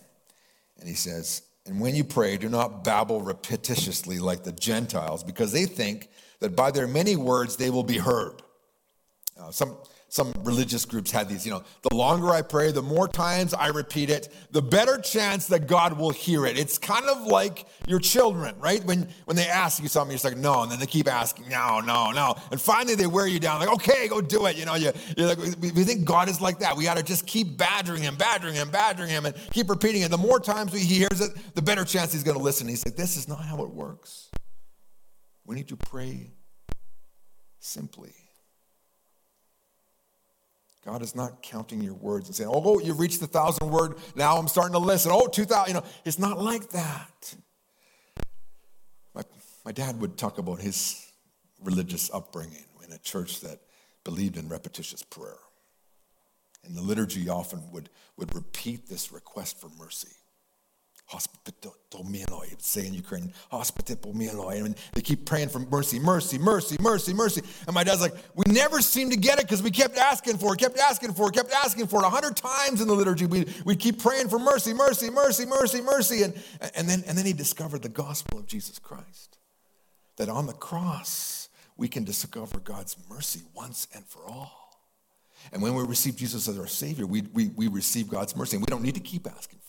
and 0.80 0.88
he 0.88 0.94
says, 0.94 1.42
And 1.66 1.80
when 1.80 1.96
you 1.96 2.04
pray, 2.04 2.38
do 2.38 2.50
not 2.50 2.84
babble 2.84 3.22
repetitiously 3.22 4.20
like 4.20 4.44
the 4.44 4.52
Gentiles, 4.52 5.24
because 5.24 5.52
they 5.52 5.66
think 5.66 6.10
that 6.40 6.56
by 6.56 6.72
their 6.72 6.88
many 6.88 7.16
words 7.16 7.56
they 7.56 7.70
will 7.70 7.84
be 7.84 7.98
heard. 7.98 8.42
Some, 9.52 9.78
some 10.12 10.34
religious 10.44 10.84
groups 10.84 11.10
had 11.10 11.30
these, 11.30 11.46
you 11.46 11.54
know, 11.54 11.64
the 11.90 11.96
longer 11.96 12.32
I 12.32 12.42
pray, 12.42 12.74
the 12.74 12.82
more 12.82 13.08
times 13.08 13.54
I 13.54 13.68
repeat 13.68 14.10
it, 14.10 14.28
the 14.52 14.62
better 14.62 14.98
chance 14.98 15.48
that 15.48 15.68
God 15.68 15.98
will 15.98 16.10
hear 16.10 16.46
it. 16.46 16.60
It's 16.60 16.78
kind 16.78 17.06
of 17.06 17.28
like 17.28 17.66
your 17.88 18.00
children, 18.00 18.54
right? 18.60 18.84
When, 18.84 19.08
when 19.24 19.38
they 19.38 19.48
ask 19.48 19.82
you 19.82 19.88
something, 19.88 20.12
you're 20.12 20.16
just 20.16 20.26
like, 20.26 20.36
no, 20.36 20.64
and 20.64 20.72
then 20.72 20.80
they 20.80 20.86
keep 20.86 21.08
asking, 21.08 21.48
no, 21.48 21.80
no, 21.80 22.12
no. 22.12 22.36
And 22.52 22.60
finally 22.60 22.96
they 22.96 23.08
wear 23.08 23.26
you 23.26 23.40
down, 23.40 23.62
like, 23.62 23.72
okay, 23.72 24.10
go 24.10 24.20
do 24.20 24.48
it. 24.48 24.58
You 24.58 24.66
know, 24.66 24.76
you, 24.76 24.92
you're 25.16 25.28
like, 25.28 25.38
we, 25.38 25.72
we 25.72 25.86
think 25.86 26.04
God 26.04 26.28
is 26.28 26.42
like 26.42 26.60
that. 26.60 26.76
We 26.76 26.84
got 26.84 26.98
to 26.98 27.04
just 27.04 27.26
keep 27.26 27.58
badgering 27.58 28.04
him, 28.04 28.18
badgering 28.18 28.56
him, 28.56 28.70
badgering 28.70 29.10
him, 29.10 29.26
and 29.26 29.34
keep 29.54 29.70
repeating 29.70 30.02
it. 30.02 30.12
The 30.12 30.18
more 30.18 30.42
times 30.42 30.74
he 30.74 30.94
hears 30.94 31.22
it, 31.22 31.32
the 31.56 31.62
better 31.62 31.86
chance 31.86 32.12
he's 32.12 32.24
going 32.24 32.38
to 32.38 32.44
listen. 32.44 32.68
He's 32.68 32.86
like, 32.86 32.98
this 32.98 33.16
is 33.16 33.30
not 33.30 33.46
how 33.46 33.64
it 33.64 33.70
works. 33.70 34.30
We 35.46 35.56
need 35.56 35.70
to 35.70 35.78
pray 35.78 36.34
simply. 37.60 38.12
God 40.86 41.04
is 41.04 41.16
not 41.16 41.44
counting 41.44 41.82
your 41.82 41.94
words 41.94 42.28
and 42.28 42.36
saying, 42.36 42.50
oh, 42.52 42.80
you've 42.80 43.00
reached 43.00 43.20
the 43.20 43.28
thousand 43.28 43.70
word, 43.70 43.96
now 44.16 44.38
I'm 44.38 44.48
starting 44.48 44.74
to 44.74 44.80
listen. 44.80 45.12
Oh, 45.14 45.28
2,000, 45.28 45.68
you 45.68 45.80
know, 45.80 45.86
it's 46.06 46.18
not 46.18 46.40
like 46.40 46.70
that. 46.70 47.36
My, 49.14 49.22
my 49.64 49.72
dad 49.72 50.02
would 50.02 50.18
talk 50.18 50.40
about 50.40 50.60
his 50.60 51.12
religious 51.64 52.10
upbringing 52.12 52.66
in 52.84 52.92
a 52.92 52.98
church 52.98 53.42
that 53.42 53.60
believed 54.04 54.38
in 54.38 54.50
repetitious 54.50 55.04
prayer. 55.04 55.38
And 56.64 56.76
the 56.76 56.82
liturgy 56.82 57.30
often 57.30 57.62
would, 57.72 57.90
would 58.18 58.34
repeat 58.34 58.90
this 58.90 59.12
request 59.12 59.60
for 59.60 59.70
mercy. 59.78 60.16
Hospitopomiloi, 61.12 62.62
say 62.62 62.88
in 62.88 62.94
Ukrainian, 62.94 63.34
Hospital, 63.50 63.98
hospitopomiloi. 63.98 64.66
And 64.66 64.76
they 64.94 65.02
keep 65.02 65.26
praying 65.26 65.50
for 65.50 65.60
mercy, 65.60 66.00
mercy, 66.00 66.38
mercy, 66.38 66.78
mercy, 66.80 67.14
mercy. 67.14 67.42
And 67.68 67.74
my 67.74 67.84
dad's 67.84 68.02
like, 68.02 68.14
we 68.34 68.44
never 68.48 68.82
seemed 68.82 69.12
to 69.12 69.18
get 69.18 69.38
it 69.38 69.46
because 69.46 69.62
we 69.62 69.72
kept 69.72 69.98
asking 69.98 70.38
for 70.38 70.54
it, 70.54 70.60
kept 70.60 70.78
asking 70.78 71.14
for 71.14 71.28
it, 71.28 71.34
kept 71.34 71.52
asking 71.52 71.88
for 71.88 72.02
it. 72.02 72.06
A 72.06 72.10
hundred 72.10 72.38
times 72.38 72.80
in 72.80 72.88
the 72.88 72.94
liturgy, 72.94 73.26
we, 73.26 73.46
we'd 73.66 73.80
keep 73.80 74.02
praying 74.02 74.30
for 74.30 74.40
mercy, 74.40 74.74
mercy, 74.74 75.10
mercy, 75.10 75.46
mercy, 75.46 75.82
mercy. 75.82 76.24
And, 76.24 76.34
and, 76.76 76.88
then, 76.88 77.04
and 77.06 77.18
then 77.18 77.26
he 77.26 77.34
discovered 77.34 77.82
the 77.82 77.90
gospel 77.90 78.40
of 78.40 78.48
Jesus 78.48 78.80
Christ. 78.80 79.38
That 80.16 80.30
on 80.30 80.46
the 80.46 80.54
cross, 80.54 81.50
we 81.76 81.90
can 81.90 82.06
discover 82.06 82.60
God's 82.60 82.96
mercy 83.10 83.42
once 83.54 83.88
and 83.94 84.06
for 84.06 84.26
all. 84.30 84.80
And 85.52 85.62
when 85.62 85.74
we 85.74 85.84
receive 85.84 86.16
Jesus 86.16 86.48
as 86.48 86.58
our 86.58 86.68
Savior, 86.68 87.06
we, 87.06 87.24
we, 87.34 87.48
we 87.48 87.68
receive 87.68 88.08
God's 88.08 88.36
mercy. 88.38 88.56
And 88.56 88.66
we 88.66 88.70
don't 88.70 88.84
need 88.84 88.96
to 88.96 89.02
keep 89.02 89.28
asking 89.28 89.60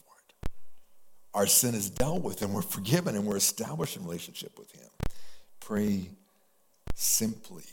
our 1.35 1.47
sin 1.47 1.75
is 1.75 1.91
dealt 1.91 2.23
with 2.23 2.43
and 2.43 2.53
we're 2.53 2.63
forgiven 2.63 3.17
and 3.17 3.27
we're 3.27 3.37
established 3.37 3.97
in 3.97 4.05
relationship 4.05 4.59
with 4.59 4.71
Him. 4.73 4.89
Pray 5.61 6.09
simply. 6.95 7.65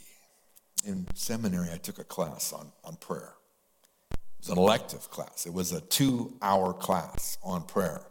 In 0.86 1.06
seminary, 1.14 1.68
I 1.74 1.78
took 1.78 2.00
a 2.00 2.06
class 2.06 2.54
on, 2.54 2.72
on 2.86 2.96
prayer. 2.96 3.34
It 4.12 4.48
was 4.48 4.50
an 4.50 4.58
elective 4.58 5.12
class, 5.12 5.46
it 5.46 5.54
was 5.54 5.74
a 5.74 5.82
two 5.82 6.34
hour 6.42 6.74
class 6.74 7.38
on 7.44 7.64
prayer. 7.64 8.02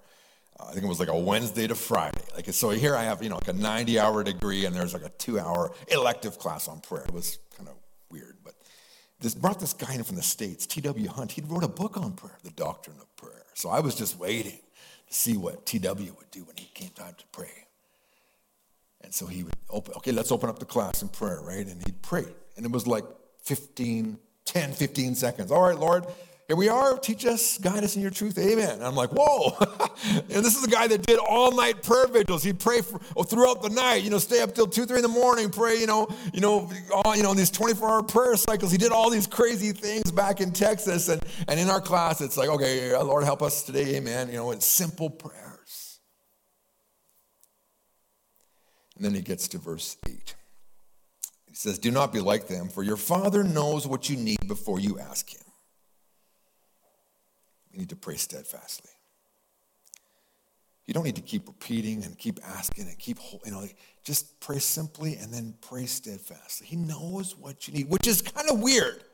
Uh, 0.61 0.67
I 0.69 0.73
think 0.73 0.85
it 0.85 0.88
was 0.88 1.00
like 1.00 1.09
a 1.09 1.19
Wednesday 1.19 1.67
to 1.67 1.75
Friday. 1.75 2.21
Like 2.35 2.52
so, 2.52 2.71
here 2.71 2.95
I 2.95 3.05
have 3.05 3.23
you 3.23 3.31
know 3.31 3.37
like 3.37 3.49
a 3.49 3.55
90 3.55 3.99
hour 3.99 4.23
degree, 4.23 4.67
and 4.67 4.76
there's 4.76 4.93
like 4.93 5.05
a 5.05 5.09
two 5.11 5.38
hour 5.38 5.73
elective 5.88 6.38
class 6.38 6.69
on 6.69 6.81
prayer. 6.81 7.05
It 7.05 7.14
was 7.14 7.38
kind 7.57 7.69
of 7.69 7.75
weird, 8.11 8.37
but 8.45 8.55
this 9.20 9.34
brought 9.34 9.58
this 9.60 9.72
guy 9.72 9.94
in 9.94 10.04
from 10.04 10.16
the 10.16 10.22
states, 10.22 10.66
T.W. 10.66 11.08
Hunt. 11.08 11.32
He'd 11.32 11.48
wrote 11.48 11.64
a 11.64 11.68
book 11.68 11.96
on 11.96 12.12
prayer, 12.12 12.38
The 12.44 12.50
Doctrine 12.50 12.96
of 13.00 13.14
Prayer. 13.16 13.44
So 13.54 13.68
I 13.68 13.80
was 13.80 13.94
just 13.94 14.18
waiting 14.18 14.60
to 15.08 15.14
see 15.14 15.37
what 15.37 15.66
TW 15.66 15.84
would 15.84 16.30
do 16.30 16.44
when 16.44 16.56
he 16.56 16.70
came 16.75 16.90
time 16.90 17.14
to 17.18 17.25
pray. 17.32 17.66
And 19.02 19.12
so 19.12 19.26
he 19.26 19.42
would 19.42 19.54
open, 19.70 19.94
okay, 19.96 20.12
let's 20.12 20.30
open 20.30 20.48
up 20.48 20.58
the 20.58 20.64
class 20.64 21.02
in 21.02 21.08
prayer, 21.08 21.40
right? 21.40 21.66
And 21.66 21.82
he'd 21.84 22.02
pray. 22.02 22.26
And 22.56 22.64
it 22.64 22.72
was 22.72 22.87
like 22.87 23.04
15, 23.42 24.18
10, 24.44 24.72
15 24.72 25.14
seconds. 25.14 25.50
All 25.50 25.62
right, 25.62 25.78
Lord, 25.78 26.06
here 26.49 26.57
we 26.57 26.71
are. 26.71 26.97
Teach 26.97 27.26
us, 27.26 27.59
guide 27.59 27.85
us 27.85 27.95
in 27.95 28.00
your 28.00 28.11
truth. 28.11 28.38
Amen. 28.38 28.71
And 28.71 28.83
I'm 28.83 28.95
like, 28.95 29.11
whoa. 29.11 29.55
and 30.14 30.43
this 30.43 30.57
is 30.57 30.64
a 30.64 30.71
guy 30.71 30.87
that 30.87 31.07
did 31.07 31.19
all 31.19 31.55
night 31.55 31.83
prayer 31.83 32.07
vigils. 32.07 32.43
He'd 32.43 32.59
pray 32.59 32.81
for, 32.81 32.99
oh, 33.19 33.23
throughout 33.23 33.61
the 33.61 33.69
night, 33.69 34.02
you 34.02 34.09
know, 34.09 34.17
stay 34.17 34.40
up 34.40 34.55
till 34.55 34.67
two, 34.67 34.87
three 34.87 34.97
in 34.97 35.02
the 35.02 35.09
morning, 35.09 35.50
pray, 35.50 35.78
you 35.78 35.87
know, 35.87 36.09
you 36.33 36.40
know, 36.40 36.71
all, 36.90 37.14
you 37.14 37.23
know, 37.23 37.35
these 37.35 37.50
24 37.50 37.90
hour 37.90 38.02
prayer 38.02 38.35
cycles. 38.35 38.73
He 38.73 38.78
did 38.78 38.93
all 38.93 39.11
these 39.11 39.26
crazy 39.26 39.73
things 39.73 40.11
back 40.11 40.40
in 40.40 40.50
Texas. 40.52 41.11
And, 41.11 41.23
and 41.49 41.61
in 41.61 41.69
our 41.69 41.83
class, 41.83 42.23
it's 42.23 42.38
like, 42.38 42.49
okay, 42.49 42.97
Lord, 42.97 43.25
help 43.25 43.43
us 43.43 43.64
today. 43.64 43.97
Amen. 43.97 44.28
You 44.28 44.37
know, 44.37 44.50
in 44.50 44.62
simple 44.62 45.11
prayers. 45.11 46.00
And 48.97 49.05
then 49.05 49.12
he 49.14 49.21
gets 49.21 49.49
to 49.49 49.59
verse 49.59 49.99
8. 50.09 50.35
He 51.47 51.55
says, 51.55 51.78
Do 51.78 51.90
not 51.90 52.11
be 52.11 52.21
like 52.21 52.49
them, 52.49 52.71
for 52.71 52.83
your 52.83 52.97
Father 52.97 53.45
knows 53.45 53.87
what 53.87 54.09
you 54.09 54.17
need 54.17 54.49
before 54.49 54.81
you 54.81 54.99
ask 54.99 55.28
him. 55.28 55.43
You 57.78 57.82
need 57.82 57.90
to 57.90 57.97
pray 57.97 58.16
steadfastly. 58.16 58.90
You 60.85 60.94
don't 60.94 61.04
need 61.04 61.14
to 61.14 61.23
keep 61.23 61.47
repeating 61.47 62.02
and 62.02 62.18
keep 62.18 62.40
asking 62.44 62.88
and 62.88 62.99
keep, 62.99 63.18
you 63.44 63.52
know, 63.52 63.64
just 64.02 64.40
pray 64.40 64.58
simply 64.58 65.14
and 65.14 65.32
then 65.32 65.54
pray 65.61 65.87
steadfastly. 65.87 66.66
He 66.66 66.75
knows 66.75 67.37
what 67.37 67.68
you 67.68 67.75
need, 67.75 67.88
which 67.88 68.08
is 68.08 68.20
kind 68.20 68.50
of 68.50 68.58
weird. 68.58 69.04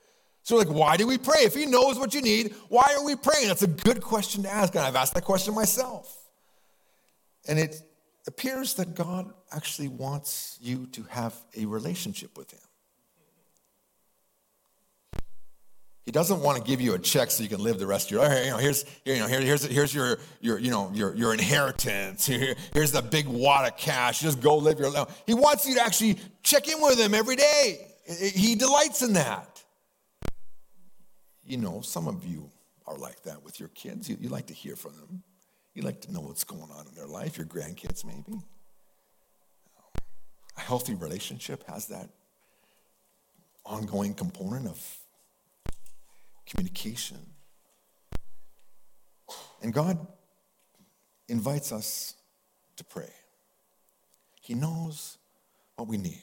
So, 0.44 0.56
like, 0.56 0.71
why 0.71 0.97
do 0.97 1.06
we 1.06 1.18
pray? 1.18 1.40
If 1.40 1.54
He 1.54 1.66
knows 1.66 1.99
what 1.99 2.14
you 2.14 2.23
need, 2.23 2.54
why 2.71 2.97
are 2.97 3.04
we 3.04 3.16
praying? 3.16 3.49
That's 3.49 3.61
a 3.61 3.66
good 3.66 4.00
question 4.00 4.44
to 4.44 4.50
ask, 4.50 4.75
and 4.75 4.83
I've 4.83 4.97
asked 4.97 5.12
that 5.12 5.25
question 5.25 5.54
myself. 5.54 6.16
And 7.47 7.59
it 7.59 7.83
appears 8.26 8.73
that 8.75 8.94
God 8.94 9.30
actually 9.52 9.88
wants 9.88 10.59
you 10.62 10.87
to 10.92 11.02
have 11.11 11.35
a 11.54 11.66
relationship 11.66 12.38
with 12.38 12.50
Him. 12.50 12.61
He 16.04 16.12
doesn't 16.12 16.40
want 16.40 16.58
to 16.58 16.64
give 16.64 16.82
you 16.82 16.92
a 16.94 16.99
check 16.99 17.30
so 17.30 17.42
you 17.42 17.49
can 17.49 17.62
live 17.62 17.78
the 17.78 17.87
rest 17.87 18.08
of 18.08 18.11
your 18.12 18.20
life. 18.20 18.44
You 18.44 18.50
know, 18.50 18.58
here's, 18.58 18.84
you 19.06 19.18
know, 19.18 19.26
here, 19.26 19.40
here's, 19.40 19.64
here's 19.64 19.94
your, 19.94 20.18
your, 20.40 20.58
you 20.58 20.70
know, 20.70 20.90
your, 20.92 21.14
your 21.14 21.32
inheritance. 21.32 22.26
Here, 22.26 22.54
here's 22.75 22.92
the 22.92 23.00
big 23.00 23.26
wad 23.26 23.66
of 23.66 23.78
cash. 23.78 24.20
Just 24.20 24.40
go 24.40 24.56
live 24.56 24.78
your 24.78 24.90
life. 24.90 25.23
He 25.26 25.32
wants 25.32 25.66
you 25.66 25.75
to 25.76 25.82
actually 25.82 26.18
check 26.42 26.68
in 26.68 26.80
with 26.82 27.00
him 27.00 27.14
every 27.14 27.37
day. 27.37 27.88
He 28.06 28.54
delights 28.54 29.00
in 29.00 29.14
that. 29.14 29.62
You 31.42 31.56
know, 31.56 31.80
some 31.80 32.06
of 32.06 32.26
you 32.26 32.50
are 32.87 32.99
like 32.99 33.23
that 33.23 33.42
with 33.42 33.58
your 33.58 33.70
kids. 33.70 34.08
You, 34.08 34.18
you 34.20 34.28
like 34.28 34.46
to 34.49 34.54
hear 34.54 34.76
from 34.76 34.92
them. 34.96 35.23
You 35.73 35.82
like 35.82 36.02
to 36.02 36.12
know 36.12 36.20
what's 36.20 36.44
going 36.44 36.70
on 36.70 36.87
in 36.87 36.94
their 36.94 37.06
life, 37.06 37.38
your 37.38 37.46
grandkids 37.46 38.04
maybe. 38.04 38.40
A 40.56 40.61
healthy 40.61 40.94
relationship 40.94 41.64
has 41.68 41.87
that 41.87 42.11
ongoing 43.64 44.12
component 44.12 44.66
of 44.66 44.99
communication. 46.47 47.19
And 49.63 49.73
God 49.73 49.99
invites 51.29 51.73
us 51.73 52.15
to 52.77 52.85
pray. 52.85 53.11
He 54.41 54.55
knows 54.55 55.17
what 55.77 55.89
we 55.89 55.97
need. 55.97 56.21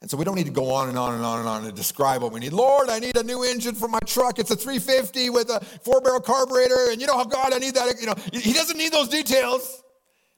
And 0.00 0.10
so 0.10 0.16
we 0.16 0.24
don't 0.24 0.36
need 0.36 0.46
to 0.46 0.52
go 0.52 0.70
on 0.70 0.88
and 0.88 0.98
on 0.98 1.14
and 1.14 1.24
on 1.24 1.40
and 1.40 1.48
on 1.48 1.64
and 1.64 1.74
describe 1.74 2.22
what 2.22 2.30
we 2.30 2.38
need. 2.38 2.52
Lord, 2.52 2.90
I 2.90 2.98
need 2.98 3.16
a 3.16 3.22
new 3.22 3.42
engine 3.42 3.74
for 3.74 3.88
my 3.88 3.98
truck. 4.06 4.38
It's 4.38 4.50
a 4.50 4.56
350 4.56 5.30
with 5.30 5.48
a 5.48 5.58
four 5.82 6.00
barrel 6.00 6.20
carburetor. 6.20 6.90
And 6.90 7.00
you 7.00 7.06
know 7.06 7.16
how 7.16 7.24
God, 7.24 7.52
I 7.52 7.58
need 7.58 7.74
that. 7.74 7.98
You 7.98 8.06
know, 8.06 8.14
he 8.32 8.52
doesn't 8.52 8.76
need 8.76 8.92
those 8.92 9.08
details. 9.08 9.82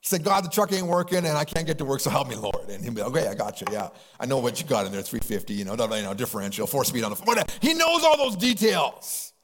Said, 0.09 0.25
God, 0.25 0.43
the 0.43 0.49
truck 0.49 0.73
ain't 0.73 0.87
working 0.87 1.19
and 1.19 1.37
I 1.37 1.45
can't 1.45 1.67
get 1.67 1.77
to 1.77 1.85
work, 1.85 2.01
so 2.01 2.09
help 2.09 2.31
me, 2.31 2.35
Lord. 2.35 2.71
And 2.71 2.83
he'd 2.83 2.95
be, 2.95 3.03
like, 3.03 3.11
okay, 3.11 3.29
I 3.29 3.35
got 3.35 3.61
you. 3.61 3.67
Yeah. 3.71 3.91
I 4.19 4.25
know 4.25 4.39
what 4.39 4.59
you 4.59 4.67
got 4.67 4.87
in 4.87 4.93
there 4.93 5.03
350, 5.03 5.53
you 5.53 5.67
know, 5.67 5.73
you 5.73 6.03
know 6.03 6.15
differential, 6.15 6.67
four 6.67 6.83
speed 6.85 7.05
on 7.05 7.11
the 7.11 7.17
phone. 7.17 7.39
Uh, 7.39 7.45
he 7.61 7.75
knows 7.75 8.03
all 8.05 8.17
those 8.17 8.35
details. 8.35 9.35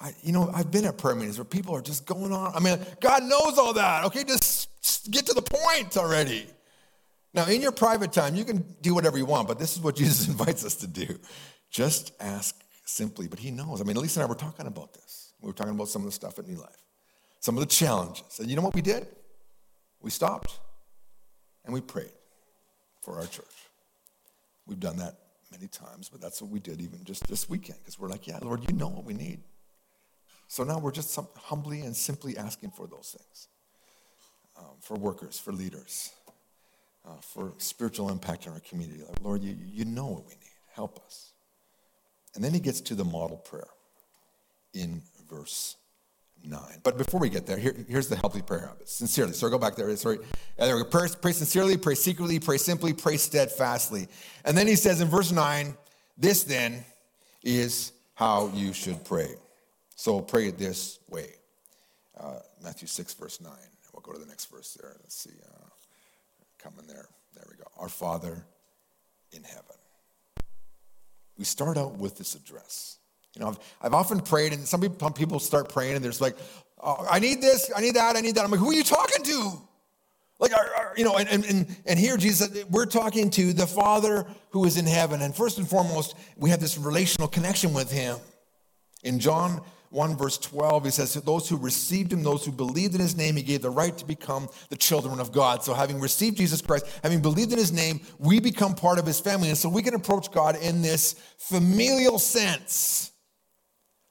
I, 0.00 0.14
you 0.22 0.32
know, 0.32 0.50
I've 0.54 0.70
been 0.70 0.86
at 0.86 0.96
prayer 0.96 1.14
meetings 1.14 1.36
where 1.36 1.44
people 1.44 1.76
are 1.76 1.82
just 1.82 2.06
going 2.06 2.32
on. 2.32 2.54
I 2.56 2.60
mean, 2.60 2.78
God 3.02 3.24
knows 3.24 3.58
all 3.58 3.74
that. 3.74 4.06
Okay, 4.06 4.24
just, 4.24 4.70
just 4.80 5.10
get 5.10 5.26
to 5.26 5.34
the 5.34 5.42
point 5.42 5.94
already. 5.98 6.46
Now, 7.34 7.44
in 7.44 7.60
your 7.60 7.72
private 7.72 8.14
time, 8.14 8.36
you 8.36 8.46
can 8.46 8.64
do 8.80 8.94
whatever 8.94 9.18
you 9.18 9.26
want, 9.26 9.46
but 9.46 9.58
this 9.58 9.76
is 9.76 9.82
what 9.82 9.94
Jesus 10.00 10.26
invites 10.26 10.64
us 10.64 10.76
to 10.76 10.86
do. 10.86 11.18
Just 11.70 12.12
ask 12.18 12.58
simply, 12.86 13.28
but 13.28 13.38
he 13.38 13.50
knows. 13.50 13.82
I 13.82 13.84
mean, 13.84 13.96
Lisa 13.96 14.20
and 14.20 14.26
I 14.26 14.28
were 14.30 14.36
talking 14.36 14.66
about 14.66 14.94
this. 14.94 15.34
We 15.42 15.48
were 15.48 15.52
talking 15.52 15.74
about 15.74 15.88
some 15.88 16.00
of 16.00 16.06
the 16.06 16.12
stuff 16.12 16.38
at 16.38 16.48
New 16.48 16.56
Life, 16.56 16.82
some 17.40 17.58
of 17.58 17.60
the 17.60 17.68
challenges. 17.68 18.40
And 18.40 18.48
you 18.48 18.56
know 18.56 18.62
what 18.62 18.74
we 18.74 18.80
did? 18.80 19.06
We 20.04 20.10
stopped 20.10 20.60
and 21.64 21.72
we 21.72 21.80
prayed 21.80 22.12
for 23.00 23.18
our 23.18 23.24
church. 23.24 23.70
We've 24.66 24.78
done 24.78 24.98
that 24.98 25.14
many 25.50 25.66
times, 25.66 26.10
but 26.10 26.20
that's 26.20 26.42
what 26.42 26.50
we 26.50 26.60
did 26.60 26.82
even 26.82 27.02
just 27.04 27.26
this 27.26 27.48
weekend 27.48 27.78
because 27.78 27.98
we're 27.98 28.08
like, 28.08 28.26
yeah, 28.26 28.38
Lord, 28.42 28.70
you 28.70 28.76
know 28.76 28.88
what 28.88 29.06
we 29.06 29.14
need. 29.14 29.40
So 30.46 30.62
now 30.62 30.78
we're 30.78 30.92
just 30.92 31.18
humbly 31.38 31.80
and 31.80 31.96
simply 31.96 32.36
asking 32.36 32.72
for 32.72 32.86
those 32.86 33.16
things 33.18 33.48
um, 34.58 34.74
for 34.78 34.98
workers, 34.98 35.38
for 35.38 35.52
leaders, 35.52 36.12
uh, 37.08 37.16
for 37.22 37.54
spiritual 37.56 38.10
impact 38.10 38.46
in 38.46 38.52
our 38.52 38.60
community. 38.60 39.00
Lord, 39.22 39.42
you, 39.42 39.56
you 39.58 39.86
know 39.86 40.04
what 40.04 40.26
we 40.26 40.34
need. 40.34 40.52
Help 40.74 41.00
us. 41.06 41.32
And 42.34 42.44
then 42.44 42.52
he 42.52 42.60
gets 42.60 42.82
to 42.82 42.94
the 42.94 43.06
model 43.06 43.38
prayer 43.38 43.68
in 44.74 45.00
verse 45.30 45.76
9. 46.44 46.60
But 46.82 46.98
before 46.98 47.20
we 47.20 47.28
get 47.28 47.46
there, 47.46 47.58
here, 47.58 47.74
here's 47.88 48.08
the 48.08 48.16
healthy 48.16 48.42
prayer 48.42 48.66
habits. 48.68 48.92
Sincerely. 48.92 49.32
So 49.32 49.48
go 49.48 49.58
back 49.58 49.76
there. 49.76 49.94
Sorry. 49.96 50.18
There 50.58 50.76
we 50.76 50.82
go. 50.82 50.88
Pray, 50.88 51.08
pray 51.20 51.32
sincerely, 51.32 51.76
pray 51.76 51.94
secretly, 51.94 52.38
pray 52.38 52.58
simply, 52.58 52.92
pray 52.92 53.16
steadfastly. 53.16 54.08
And 54.44 54.56
then 54.56 54.66
he 54.66 54.76
says 54.76 55.00
in 55.00 55.08
verse 55.08 55.32
9, 55.32 55.74
this 56.16 56.44
then 56.44 56.84
is 57.42 57.92
how 58.14 58.50
you 58.54 58.72
should 58.72 59.04
pray. 59.04 59.34
So 59.96 60.20
pray 60.20 60.50
this 60.50 60.98
way. 61.08 61.34
Uh, 62.18 62.38
Matthew 62.62 62.88
6, 62.88 63.14
verse 63.14 63.40
9. 63.40 63.52
We'll 63.92 64.02
go 64.02 64.12
to 64.12 64.18
the 64.18 64.26
next 64.26 64.46
verse 64.46 64.76
there. 64.80 64.96
Let's 65.00 65.16
see. 65.16 65.30
Uh, 65.44 65.68
coming 66.58 66.86
there. 66.86 67.08
There 67.34 67.44
we 67.50 67.56
go. 67.56 67.64
Our 67.78 67.88
Father 67.88 68.44
in 69.32 69.42
heaven. 69.42 69.76
We 71.36 71.44
start 71.44 71.76
out 71.76 71.96
with 71.96 72.16
this 72.16 72.34
address. 72.34 72.98
You 73.34 73.42
know, 73.42 73.48
I've, 73.48 73.58
I've 73.82 73.94
often 73.94 74.20
prayed, 74.20 74.52
and 74.52 74.66
some 74.66 74.80
people, 74.80 74.96
some 74.98 75.12
people 75.12 75.40
start 75.40 75.68
praying, 75.68 75.96
and 75.96 76.04
there's 76.04 76.20
like, 76.20 76.36
oh, 76.82 77.06
I 77.10 77.18
need 77.18 77.42
this, 77.42 77.70
I 77.74 77.80
need 77.80 77.94
that, 77.96 78.16
I 78.16 78.20
need 78.20 78.36
that. 78.36 78.44
I'm 78.44 78.50
like, 78.50 78.60
who 78.60 78.70
are 78.70 78.74
you 78.74 78.84
talking 78.84 79.24
to? 79.24 79.52
Like, 80.38 80.52
you 80.96 81.04
know, 81.04 81.16
and, 81.16 81.44
and, 81.44 81.76
and 81.86 81.98
here 81.98 82.16
Jesus 82.16 82.64
we're 82.68 82.86
talking 82.86 83.30
to 83.30 83.52
the 83.52 83.66
Father 83.66 84.26
who 84.50 84.64
is 84.64 84.76
in 84.76 84.84
heaven. 84.84 85.22
And 85.22 85.34
first 85.34 85.58
and 85.58 85.68
foremost, 85.68 86.16
we 86.36 86.50
have 86.50 86.60
this 86.60 86.76
relational 86.76 87.28
connection 87.28 87.72
with 87.72 87.90
him. 87.90 88.18
In 89.04 89.20
John 89.20 89.62
1, 89.90 90.16
verse 90.16 90.36
12, 90.38 90.86
he 90.86 90.90
says, 90.90 91.14
Those 91.14 91.48
who 91.48 91.56
received 91.56 92.12
him, 92.12 92.24
those 92.24 92.44
who 92.44 92.50
believed 92.50 92.96
in 92.96 93.00
his 93.00 93.16
name, 93.16 93.36
he 93.36 93.42
gave 93.42 93.62
the 93.62 93.70
right 93.70 93.96
to 93.96 94.04
become 94.04 94.48
the 94.70 94.76
children 94.76 95.20
of 95.20 95.30
God. 95.30 95.62
So, 95.62 95.72
having 95.72 96.00
received 96.00 96.36
Jesus 96.36 96.60
Christ, 96.60 96.86
having 97.04 97.22
believed 97.22 97.52
in 97.52 97.58
his 97.58 97.72
name, 97.72 98.00
we 98.18 98.40
become 98.40 98.74
part 98.74 98.98
of 98.98 99.06
his 99.06 99.20
family. 99.20 99.50
And 99.50 99.56
so 99.56 99.68
we 99.68 99.82
can 99.82 99.94
approach 99.94 100.32
God 100.32 100.56
in 100.56 100.82
this 100.82 101.14
familial 101.38 102.18
sense. 102.18 103.12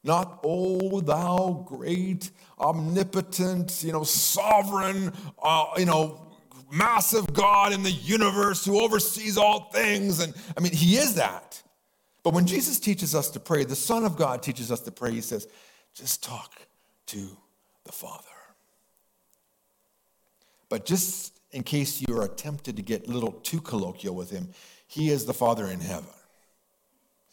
Not, 0.03 0.41
oh, 0.43 1.00
thou 1.00 1.65
great, 1.65 2.31
omnipotent, 2.60 3.83
you 3.83 3.93
know, 3.93 4.03
sovereign, 4.03 5.13
uh, 5.41 5.67
you 5.77 5.86
know, 5.86 6.19
massive 6.72 7.31
God 7.33 7.72
in 7.72 7.83
the 7.83 7.91
universe 7.91 8.65
who 8.65 8.81
oversees 8.81 9.38
all 9.38 9.72
things. 9.72 10.19
And 10.19 10.33
I 10.57 10.62
mean, 10.62 10.74
he 10.74 10.98
is 10.98 11.15
that. 11.15 11.62
But 12.24 12.33
when 12.33 12.45
Jesus 12.45 12.79
teaches 12.79 13.15
us 13.15 13.29
to 13.31 13.39
pray, 13.39 13.63
the 13.63 13.75
Son 13.75 14.03
of 14.03 14.17
God 14.17 14.43
teaches 14.43 14.72
us 14.72 14.81
to 14.81 14.91
pray, 14.91 15.12
he 15.12 15.22
says, 15.22 15.48
just 15.93 16.24
talk 16.24 16.53
to 17.07 17.38
the 17.86 17.91
Father. 17.91 18.24
But 20.69 20.86
just 20.86 21.39
in 21.51 21.63
case 21.63 22.01
you're 22.01 22.27
tempted 22.27 22.77
to 22.77 22.81
get 22.81 23.07
a 23.07 23.12
little 23.12 23.31
too 23.31 23.62
colloquial 23.62 24.15
with 24.15 24.31
him, 24.31 24.50
he 24.88 25.10
is 25.10 25.25
the 25.25 25.33
Father 25.33 25.67
in 25.67 25.79
heaven, 25.79 26.10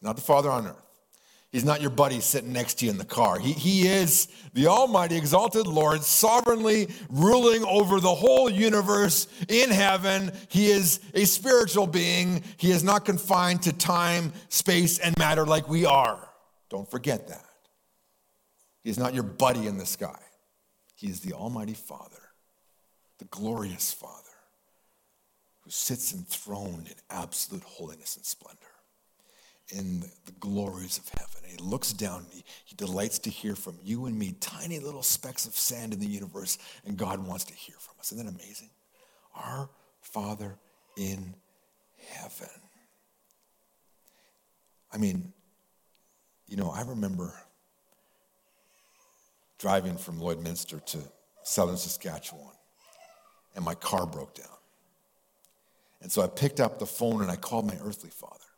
not 0.03 0.17
the 0.17 0.23
Father 0.23 0.50
on 0.50 0.67
earth. 0.67 0.89
He's 1.50 1.64
not 1.64 1.80
your 1.80 1.90
buddy 1.90 2.21
sitting 2.21 2.52
next 2.52 2.75
to 2.75 2.85
you 2.85 2.92
in 2.92 2.99
the 2.99 3.04
car. 3.04 3.40
He, 3.40 3.52
he 3.52 3.88
is 3.88 4.28
the 4.54 4.69
Almighty, 4.69 5.16
exalted 5.16 5.66
Lord, 5.66 6.02
sovereignly 6.04 6.88
ruling 7.09 7.64
over 7.64 7.99
the 7.99 8.14
whole 8.14 8.49
universe 8.49 9.26
in 9.49 9.71
heaven. 9.71 10.30
He 10.49 10.71
is 10.71 11.00
a 11.12 11.25
spiritual 11.25 11.88
being. 11.88 12.45
He 12.57 12.71
is 12.71 12.85
not 12.85 13.04
confined 13.04 13.62
to 13.62 13.73
time, 13.73 14.33
space, 14.49 15.00
and 15.00 15.16
matter 15.19 15.45
like 15.45 15.69
we 15.69 15.85
are. 15.85 16.28
Don't 16.69 16.88
forget 16.88 17.26
that. 17.28 17.45
He 18.85 18.90
is 18.90 18.99
not 18.99 19.12
your 19.12 19.25
buddy 19.25 19.66
in 19.66 19.76
the 19.76 19.87
sky. 19.87 20.21
He 20.95 21.09
is 21.09 21.21
the 21.21 21.33
Almighty 21.33 21.75
Father, 21.75 22.30
the 23.19 23.25
glorious 23.25 23.92
Father, 23.92 24.14
who 25.62 25.71
sits 25.71 26.14
enthroned 26.14 26.87
in 26.87 26.95
absolute 27.11 27.64
holiness 27.64 28.14
and 28.16 28.25
splendor 28.25 28.70
in 29.71 30.00
the 30.27 30.33
glories 30.41 30.99
of 30.99 31.09
heaven. 31.09 31.49
He 31.49 31.57
looks 31.57 31.93
down, 31.93 32.27
he, 32.31 32.45
he 32.65 32.75
delights 32.77 33.19
to 33.21 33.31
hear 33.31 33.55
from 33.55 33.79
you 33.83 34.07
and 34.07 34.19
me, 34.19 34.35
tiny 34.41 34.79
little 34.79 35.03
specks 35.03 35.47
of 35.47 35.55
sand 35.55 35.93
in 35.93 36.00
the 36.00 36.07
universe, 36.07 36.59
and 36.85 36.97
God 36.97 37.27
wants 37.27 37.44
to 37.44 37.55
hear 37.55 37.77
from 37.79 37.94
us. 37.99 38.12
Isn't 38.12 38.27
that 38.27 38.33
amazing? 38.33 38.71
Our 39.35 39.68
Father 40.01 40.57
in 40.97 41.35
heaven. 42.09 42.49
I 44.92 44.99
mean, 44.99 45.33
you 46.49 46.57
know, 46.57 46.71
I 46.71 46.83
remember 46.83 47.33
driving 49.59 49.97
from 49.97 50.18
Lloydminster 50.18 50.85
to 50.87 50.99
southern 51.42 51.77
Saskatchewan, 51.77 52.55
and 53.55 53.64
my 53.64 53.75
car 53.75 54.07
broke 54.07 54.35
down. 54.35 54.47
And 56.03 56.11
so 56.11 56.23
I 56.23 56.29
picked 56.29 56.61
up 56.61 56.79
the 56.79 56.87
phone 56.87 57.21
and 57.21 57.31
I 57.31 57.37
called 57.37 57.66
my 57.66 57.77
earthly 57.83 58.11
father 58.11 58.50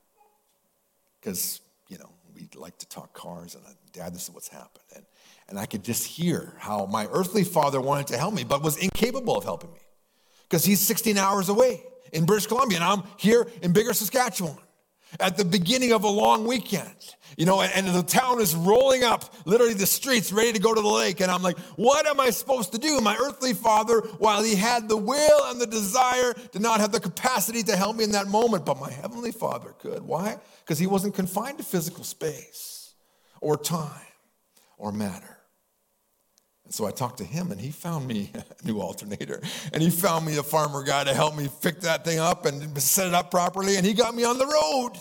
because, 1.22 1.60
you 1.88 1.98
know, 1.98 2.10
we 2.34 2.48
like 2.56 2.76
to 2.78 2.88
talk 2.88 3.12
cars, 3.14 3.54
and 3.54 3.64
uh, 3.64 3.70
Dad, 3.92 4.14
this 4.14 4.24
is 4.24 4.30
what's 4.30 4.48
happened. 4.48 4.84
And, 4.96 5.04
and 5.48 5.58
I 5.58 5.66
could 5.66 5.84
just 5.84 6.04
hear 6.04 6.54
how 6.58 6.86
my 6.86 7.06
earthly 7.12 7.44
father 7.44 7.80
wanted 7.80 8.08
to 8.08 8.18
help 8.18 8.34
me, 8.34 8.44
but 8.44 8.62
was 8.62 8.76
incapable 8.76 9.36
of 9.36 9.44
helping 9.44 9.72
me 9.72 9.80
because 10.42 10.64
he's 10.64 10.80
16 10.80 11.16
hours 11.16 11.48
away 11.48 11.82
in 12.12 12.26
British 12.26 12.46
Columbia, 12.46 12.78
and 12.78 12.84
I'm 12.84 13.02
here 13.16 13.46
in 13.62 13.72
Biggar 13.72 13.94
Saskatchewan 13.94 14.56
at 15.20 15.36
the 15.36 15.44
beginning 15.44 15.92
of 15.92 16.04
a 16.04 16.08
long 16.08 16.46
weekend. 16.46 16.94
You 17.36 17.46
know, 17.46 17.62
and, 17.62 17.86
the 17.86 18.02
town 18.02 18.40
is 18.40 18.54
rolling 18.54 19.04
up, 19.04 19.34
literally 19.46 19.74
the 19.74 19.86
streets, 19.86 20.32
ready 20.32 20.52
to 20.52 20.58
go 20.58 20.74
to 20.74 20.80
the 20.80 20.88
lake. 20.88 21.20
And 21.20 21.30
I'm 21.30 21.42
like, 21.42 21.58
what 21.76 22.06
am 22.06 22.20
I 22.20 22.30
supposed 22.30 22.72
to 22.72 22.78
do? 22.78 23.00
My 23.00 23.16
earthly 23.16 23.54
father, 23.54 24.00
while 24.18 24.42
he 24.42 24.54
had 24.54 24.88
the 24.88 24.96
will 24.96 25.44
and 25.46 25.60
the 25.60 25.66
desire, 25.66 26.34
did 26.52 26.60
not 26.60 26.80
have 26.80 26.92
the 26.92 27.00
capacity 27.00 27.62
to 27.64 27.76
help 27.76 27.96
me 27.96 28.04
in 28.04 28.12
that 28.12 28.28
moment. 28.28 28.66
But 28.66 28.78
my 28.78 28.90
heavenly 28.90 29.32
father 29.32 29.74
could. 29.78 30.02
Why? 30.02 30.36
Because 30.60 30.78
he 30.78 30.86
wasn't 30.86 31.14
confined 31.14 31.58
to 31.58 31.64
physical 31.64 32.04
space 32.04 32.92
or 33.40 33.56
time 33.56 33.88
or 34.76 34.92
matter. 34.92 35.38
So 36.72 36.86
I 36.86 36.90
talked 36.90 37.18
to 37.18 37.24
him, 37.24 37.50
and 37.52 37.60
he 37.60 37.70
found 37.70 38.08
me 38.08 38.30
a 38.34 38.66
new 38.66 38.80
alternator. 38.80 39.42
And 39.74 39.82
he 39.82 39.90
found 39.90 40.24
me 40.24 40.38
a 40.38 40.42
farmer 40.42 40.82
guy 40.82 41.04
to 41.04 41.12
help 41.12 41.36
me 41.36 41.48
fix 41.60 41.84
that 41.84 42.02
thing 42.02 42.18
up 42.18 42.46
and 42.46 42.80
set 42.80 43.06
it 43.06 43.14
up 43.14 43.30
properly. 43.30 43.76
And 43.76 43.84
he 43.84 43.92
got 43.92 44.14
me 44.14 44.24
on 44.24 44.38
the 44.38 44.46
road. 44.46 44.92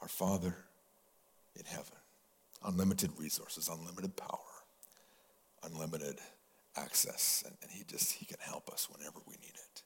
Our 0.00 0.08
Father 0.08 0.56
in 1.54 1.66
heaven, 1.66 1.92
unlimited 2.64 3.10
resources, 3.18 3.68
unlimited 3.68 4.16
power, 4.16 4.38
unlimited 5.62 6.16
access. 6.74 7.44
And, 7.44 7.54
and 7.60 7.70
he 7.70 7.84
just, 7.84 8.12
he 8.12 8.24
can 8.24 8.38
help 8.40 8.70
us 8.70 8.88
whenever 8.90 9.20
we 9.26 9.34
need 9.42 9.54
it. 9.54 9.82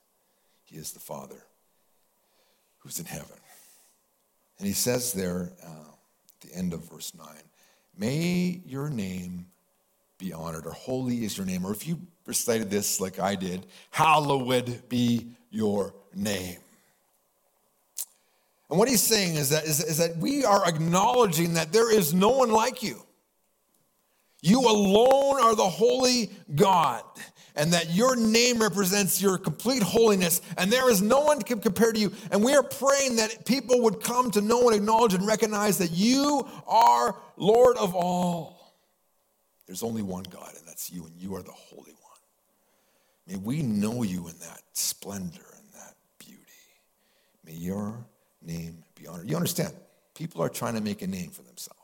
He 0.63 0.77
is 0.77 0.93
the 0.93 1.01
Father 1.01 1.43
who's 2.79 3.01
in 3.01 3.07
heaven. 3.07 3.39
And 4.59 4.69
he 4.69 4.73
says 4.73 5.15
there 5.15 5.51
uh, 5.67 5.89
at 5.89 6.49
the 6.49 6.55
end 6.57 6.73
of 6.73 6.89
verse 6.89 7.13
9, 7.13 7.27
May 7.99 8.63
your 8.65 8.89
name 8.89 9.47
be 10.19 10.33
honored, 10.33 10.67
or 10.67 10.73
holy 10.73 11.25
is 11.25 11.37
your 11.37 11.47
name. 11.47 11.67
Or 11.67 11.73
if 11.73 11.87
you 11.87 12.01
recited 12.27 12.71
this 12.71 13.01
like 13.01 13.19
I 13.19 13.35
did, 13.35 13.67
hallowed 13.91 14.89
be 14.89 15.29
your 15.51 15.95
name. 16.15 16.59
And 18.71 18.79
what 18.79 18.89
he's 18.89 19.03
saying 19.03 19.37
is 19.37 19.51
that, 19.51 19.65
is, 19.65 19.83
is 19.83 19.99
that 19.99 20.17
we 20.17 20.45
are 20.45 20.67
acknowledging 20.67 21.55
that 21.55 21.73
there 21.73 21.93
is 21.93 22.15
no 22.15 22.31
one 22.31 22.51
like 22.51 22.83
you. 22.83 23.03
You 24.41 24.61
alone 24.61 25.41
are 25.41 25.55
the 25.55 25.69
holy 25.69 26.31
God, 26.55 27.03
and 27.57 27.73
that 27.73 27.95
your 27.95 28.17
name 28.17 28.59
represents 28.59 29.23
your 29.23 29.39
complete 29.39 29.83
holiness, 29.83 30.43
and 30.59 30.71
there 30.71 30.91
is 30.91 31.01
no 31.01 31.21
one 31.21 31.39
to 31.39 31.57
compare 31.57 31.93
to 31.93 31.99
you. 31.99 32.13
And 32.31 32.45
we 32.45 32.55
are 32.55 32.63
praying 32.63 33.17
that 33.17 33.47
people 33.47 33.81
would 33.83 34.03
come 34.03 34.31
to 34.33 34.41
know 34.41 34.69
and 34.69 34.77
acknowledge 34.77 35.15
and 35.15 35.27
recognize 35.27 35.79
that 35.79 35.93
you 35.93 36.47
are 36.67 37.17
Lord 37.37 37.77
of 37.79 37.95
all. 37.95 38.54
There's 39.67 39.83
only 39.83 40.03
one 40.03 40.25
God, 40.25 40.53
and 40.59 40.67
that's 40.67 40.91
you, 40.91 41.05
and 41.07 41.15
you 41.17 41.35
are 41.35 41.43
the 41.43 41.53
Holy 41.53 41.93
One. 41.93 42.01
May 43.27 43.37
we 43.37 43.63
know 43.63 44.03
you 44.03 44.29
in 44.29 44.39
that 44.41 44.63
splendor 44.73 45.47
and 45.57 45.67
that 45.75 45.95
beauty. 46.19 46.43
May 47.45 47.55
your 47.55 48.05
name 48.43 48.85
be 48.95 49.07
honored. 49.07 49.29
You 49.29 49.37
understand, 49.37 49.73
people 50.15 50.43
are 50.43 50.51
trying 50.51 50.75
to 50.75 50.83
make 50.83 51.01
a 51.01 51.07
name 51.07 51.31
for 51.31 51.43
themselves. 51.43 51.81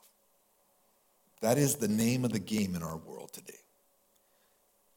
That 1.40 1.56
is 1.56 1.76
the 1.76 1.88
name 1.88 2.24
of 2.24 2.32
the 2.32 2.38
game 2.38 2.74
in 2.74 2.82
our 2.82 2.98
world 2.98 3.32
today. 3.32 3.54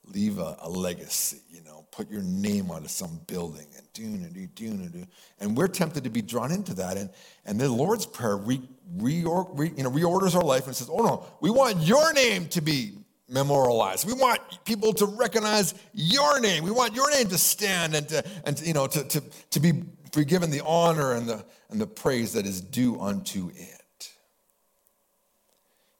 Leave 0.05 0.37
a, 0.37 0.57
a 0.61 0.69
legacy, 0.69 1.39
you 1.49 1.61
know, 1.63 1.85
put 1.91 2.09
your 2.11 2.23
name 2.23 2.69
onto 2.71 2.87
some 2.87 3.21
building 3.27 3.67
and 3.77 3.87
do 3.93 4.03
and 4.03 4.33
do, 4.33 4.47
do 4.47 4.65
and 4.65 4.91
do. 4.91 5.05
And 5.39 5.55
we're 5.55 5.67
tempted 5.67 6.03
to 6.03 6.09
be 6.09 6.21
drawn 6.21 6.51
into 6.51 6.73
that. 6.75 6.97
And, 6.97 7.09
and 7.45 7.59
the 7.59 7.69
Lord's 7.69 8.05
Prayer 8.05 8.35
re, 8.35 8.61
re, 8.97 9.13
you 9.13 9.23
know, 9.23 9.91
reorders 9.91 10.35
our 10.35 10.43
life 10.43 10.67
and 10.67 10.75
says, 10.75 10.89
oh 10.91 11.03
no, 11.03 11.25
we 11.39 11.49
want 11.49 11.77
your 11.77 12.11
name 12.13 12.47
to 12.49 12.61
be 12.61 12.93
memorialized. 13.29 14.05
We 14.05 14.13
want 14.13 14.41
people 14.65 14.93
to 14.93 15.05
recognize 15.05 15.73
your 15.93 16.39
name. 16.39 16.63
We 16.63 16.71
want 16.71 16.95
your 16.95 17.09
name 17.11 17.27
to 17.29 17.37
stand 17.37 17.95
and 17.95 18.07
to, 18.09 18.23
and 18.45 18.57
to, 18.57 18.65
you 18.65 18.73
know, 18.73 18.87
to, 18.87 19.03
to, 19.03 19.23
to 19.51 19.59
be, 19.59 19.71
be 20.15 20.25
given 20.25 20.51
the 20.51 20.63
honor 20.65 21.13
and 21.13 21.27
the, 21.27 21.43
and 21.69 21.79
the 21.79 21.87
praise 21.87 22.33
that 22.33 22.45
is 22.45 22.61
due 22.61 22.99
unto 22.99 23.49
it. 23.55 24.11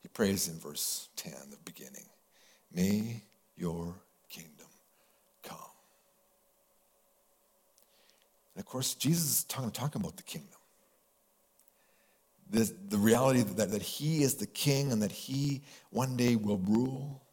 He 0.01 0.09
prays 0.09 0.47
in 0.47 0.59
verse 0.59 1.07
10, 1.15 1.33
the 1.49 1.57
beginning. 1.63 2.05
May 2.71 3.21
your 3.55 3.95
kingdom 4.29 4.67
come. 5.43 5.57
And 8.55 8.63
of 8.63 8.65
course, 8.65 8.95
Jesus 8.95 9.23
is 9.25 9.43
talking, 9.45 9.71
talking 9.71 10.01
about 10.01 10.17
the 10.17 10.23
kingdom. 10.23 10.49
The, 12.49 12.71
the 12.89 12.97
reality 12.97 13.41
that, 13.41 13.71
that 13.71 13.81
he 13.81 14.21
is 14.21 14.35
the 14.35 14.45
king 14.45 14.91
and 14.91 15.01
that 15.01 15.11
he 15.11 15.61
one 15.89 16.15
day 16.15 16.35
will 16.35 16.59
rule. 16.59 17.23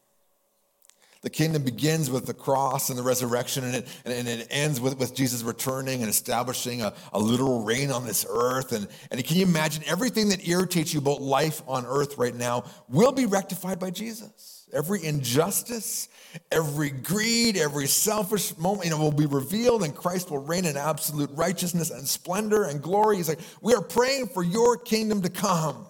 The 1.22 1.28
kingdom 1.28 1.62
begins 1.62 2.10
with 2.10 2.24
the 2.24 2.32
cross 2.32 2.88
and 2.88 2.98
the 2.98 3.02
resurrection, 3.02 3.64
and 3.64 3.74
it, 3.76 3.88
and 4.06 4.26
it 4.26 4.46
ends 4.50 4.80
with, 4.80 4.98
with 4.98 5.14
Jesus 5.14 5.42
returning 5.42 6.00
and 6.00 6.08
establishing 6.08 6.80
a, 6.80 6.94
a 7.12 7.18
literal 7.18 7.62
reign 7.62 7.90
on 7.90 8.06
this 8.06 8.24
earth. 8.26 8.72
And, 8.72 8.88
and 9.10 9.22
can 9.22 9.36
you 9.36 9.44
imagine 9.44 9.84
everything 9.86 10.30
that 10.30 10.48
irritates 10.48 10.94
you 10.94 11.00
about 11.00 11.20
life 11.20 11.60
on 11.66 11.84
earth 11.84 12.16
right 12.16 12.34
now 12.34 12.64
will 12.88 13.12
be 13.12 13.26
rectified 13.26 13.78
by 13.78 13.90
Jesus? 13.90 14.59
Every 14.72 15.04
injustice, 15.04 16.08
every 16.52 16.90
greed, 16.90 17.56
every 17.56 17.86
selfish 17.86 18.56
moment, 18.56 18.84
you 18.84 18.90
know, 18.90 18.98
will 18.98 19.10
be 19.10 19.26
revealed, 19.26 19.82
and 19.82 19.94
Christ 19.94 20.30
will 20.30 20.38
reign 20.38 20.64
in 20.64 20.76
absolute 20.76 21.30
righteousness 21.32 21.90
and 21.90 22.06
splendor 22.06 22.64
and 22.64 22.80
glory. 22.80 23.16
He's 23.16 23.28
like, 23.28 23.40
we 23.60 23.74
are 23.74 23.82
praying 23.82 24.28
for 24.28 24.42
your 24.42 24.76
kingdom 24.76 25.22
to 25.22 25.28
come. 25.28 25.86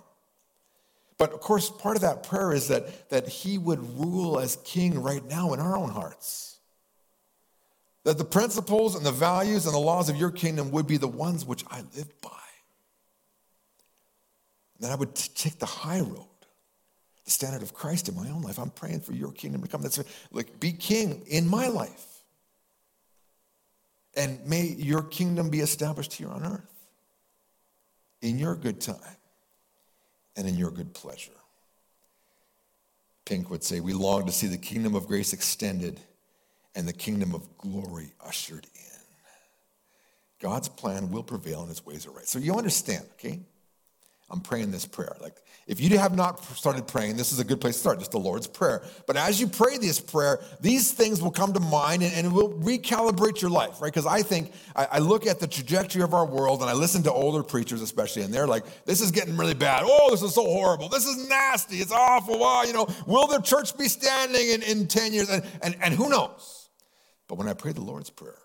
But 1.19 1.35
of 1.35 1.41
course, 1.41 1.69
part 1.69 1.97
of 1.97 2.03
that 2.03 2.23
prayer 2.23 2.53
is 2.53 2.69
that, 2.69 3.11
that 3.11 3.29
he 3.29 3.59
would 3.59 3.81
rule 3.99 4.41
as 4.41 4.57
king 4.65 5.03
right 5.03 5.23
now 5.23 5.53
in 5.53 5.61
our 5.61 5.77
own 5.77 5.91
hearts. 5.91 6.59
That 8.05 8.17
the 8.17 8.25
principles 8.25 8.95
and 8.95 9.05
the 9.05 9.13
values 9.13 9.67
and 9.67 9.75
the 9.75 9.79
laws 9.79 10.09
of 10.09 10.17
your 10.17 10.31
kingdom 10.31 10.71
would 10.71 10.87
be 10.87 10.97
the 10.97 11.07
ones 11.07 11.45
which 11.45 11.63
I 11.71 11.83
live 11.95 12.21
by. 12.23 12.31
And 14.75 14.85
that 14.85 14.93
I 14.93 14.95
would 14.95 15.15
take 15.15 15.59
the 15.59 15.67
high 15.67 16.01
road 16.01 16.30
standard 17.31 17.63
of 17.63 17.73
Christ 17.73 18.09
in 18.09 18.17
my 18.17 18.29
own 18.29 18.43
life. 18.43 18.59
I'm 18.59 18.71
praying 18.71 19.01
for 19.01 19.13
your 19.13 19.33
kingdom 19.33 19.63
to 19.63 19.69
come. 19.69 19.83
That's 19.83 20.03
like 20.31 20.61
be 20.61 20.73
king 20.73 21.23
in 21.27 21.49
my 21.49 21.69
life. 21.69 22.07
And 24.17 24.45
may 24.47 24.67
your 24.67 25.03
kingdom 25.03 25.51
be 25.51 25.61
established 25.61 26.13
here 26.13 26.29
on 26.29 26.45
earth 26.45 26.89
in 28.23 28.39
your 28.39 28.57
good 28.57 28.81
time 28.81 29.17
and 30.37 30.49
in 30.49 30.57
your 30.57 30.71
good 30.71 30.93
pleasure. 30.95 31.31
Pink 33.25 33.51
would 33.51 33.63
say, 33.63 33.81
We 33.81 33.93
long 33.93 34.27
to 34.27 34.33
see 34.33 34.49
the 34.49 34.59
kingdom 34.59 34.95
of 34.95 35.07
grace 35.07 35.33
extended 35.33 36.01
and 36.75 36.87
the 36.87 36.93
kingdom 36.93 37.35
of 37.35 37.47
glory 37.59 38.13
ushered 38.25 38.67
in. 38.75 38.81
God's 40.41 40.69
plan 40.69 41.11
will 41.11 41.23
prevail 41.23 41.61
and 41.61 41.69
his 41.69 41.85
ways 41.85 42.07
are 42.07 42.11
right. 42.11 42.27
So 42.27 42.39
you 42.39 42.55
understand, 42.55 43.05
okay? 43.13 43.41
I'm 44.31 44.41
praying 44.41 44.71
this 44.71 44.87
prayer. 44.87 45.17
Like, 45.21 45.37
if 45.67 45.81
you 45.81 45.99
have 45.99 46.17
not 46.17 46.43
started 46.57 46.89
praying, 46.89 47.17
this 47.17 47.33
is 47.33 47.39
a 47.39 47.45
good 47.45 47.61
place 47.61 47.75
to 47.75 47.81
start, 47.81 47.99
just 48.01 48.11
the 48.11 48.19
Lord's 48.19 48.47
Prayer. 48.49 48.83
But 49.07 49.17
as 49.17 49.41
you 49.41 49.47
pray 49.47 49.79
this 49.79 50.01
prayer, 50.01 50.41
these 50.61 50.93
things 50.93 51.23
will 51.23 51.31
come 51.31 51.53
to 51.53 51.61
mind 51.61 52.03
and, 52.03 52.13
and 52.13 52.27
it 52.27 52.33
will 52.33 52.51
recalibrate 52.55 53.41
your 53.41 53.53
life, 53.53 53.81
right? 53.81 53.93
Because 53.93 54.07
I 54.07 54.23
think, 54.23 54.53
I, 54.75 54.89
I, 54.93 54.99
look 54.99 55.27
at 55.29 55.39
the 55.39 55.47
trajectory 55.47 56.03
of 56.03 56.13
our 56.13 56.27
world 56.27 56.61
and 56.61 56.69
I 56.69 56.73
listen 56.73 57.05
to 57.05 57.13
older 57.13 57.45
preachers, 57.45 57.83
especially, 57.83 58.23
and 58.23 58.35
they're 58.35 58.49
like, 58.49 58.65
this 58.85 59.01
is 59.01 59.13
getting 59.13 59.37
really 59.37 59.55
bad. 59.55 59.83
Oh, 59.85 60.11
this 60.11 60.23
is 60.23 60.35
so 60.35 60.43
horrible. 60.45 60.89
This 60.89 61.07
is 61.07 61.29
nasty. 61.29 61.77
It's 61.77 61.93
awful. 61.93 62.41
Wow, 62.41 62.63
you 62.65 62.73
know, 62.73 62.89
will 63.07 63.29
the 63.29 63.41
church 63.41 63.79
be 63.79 63.87
standing 63.87 64.51
in, 64.51 64.63
in 64.63 64.89
10 64.89 65.13
years? 65.13 65.31
And, 65.31 65.45
and, 65.63 65.77
and 65.81 65.95
who 65.95 66.09
knows? 66.09 66.69
But 67.29 67.37
when 67.37 67.47
I 67.47 67.55
pray 67.55 67.71
the 67.71 67.81
Lord's 67.81 68.11
Prayer, 68.11 68.39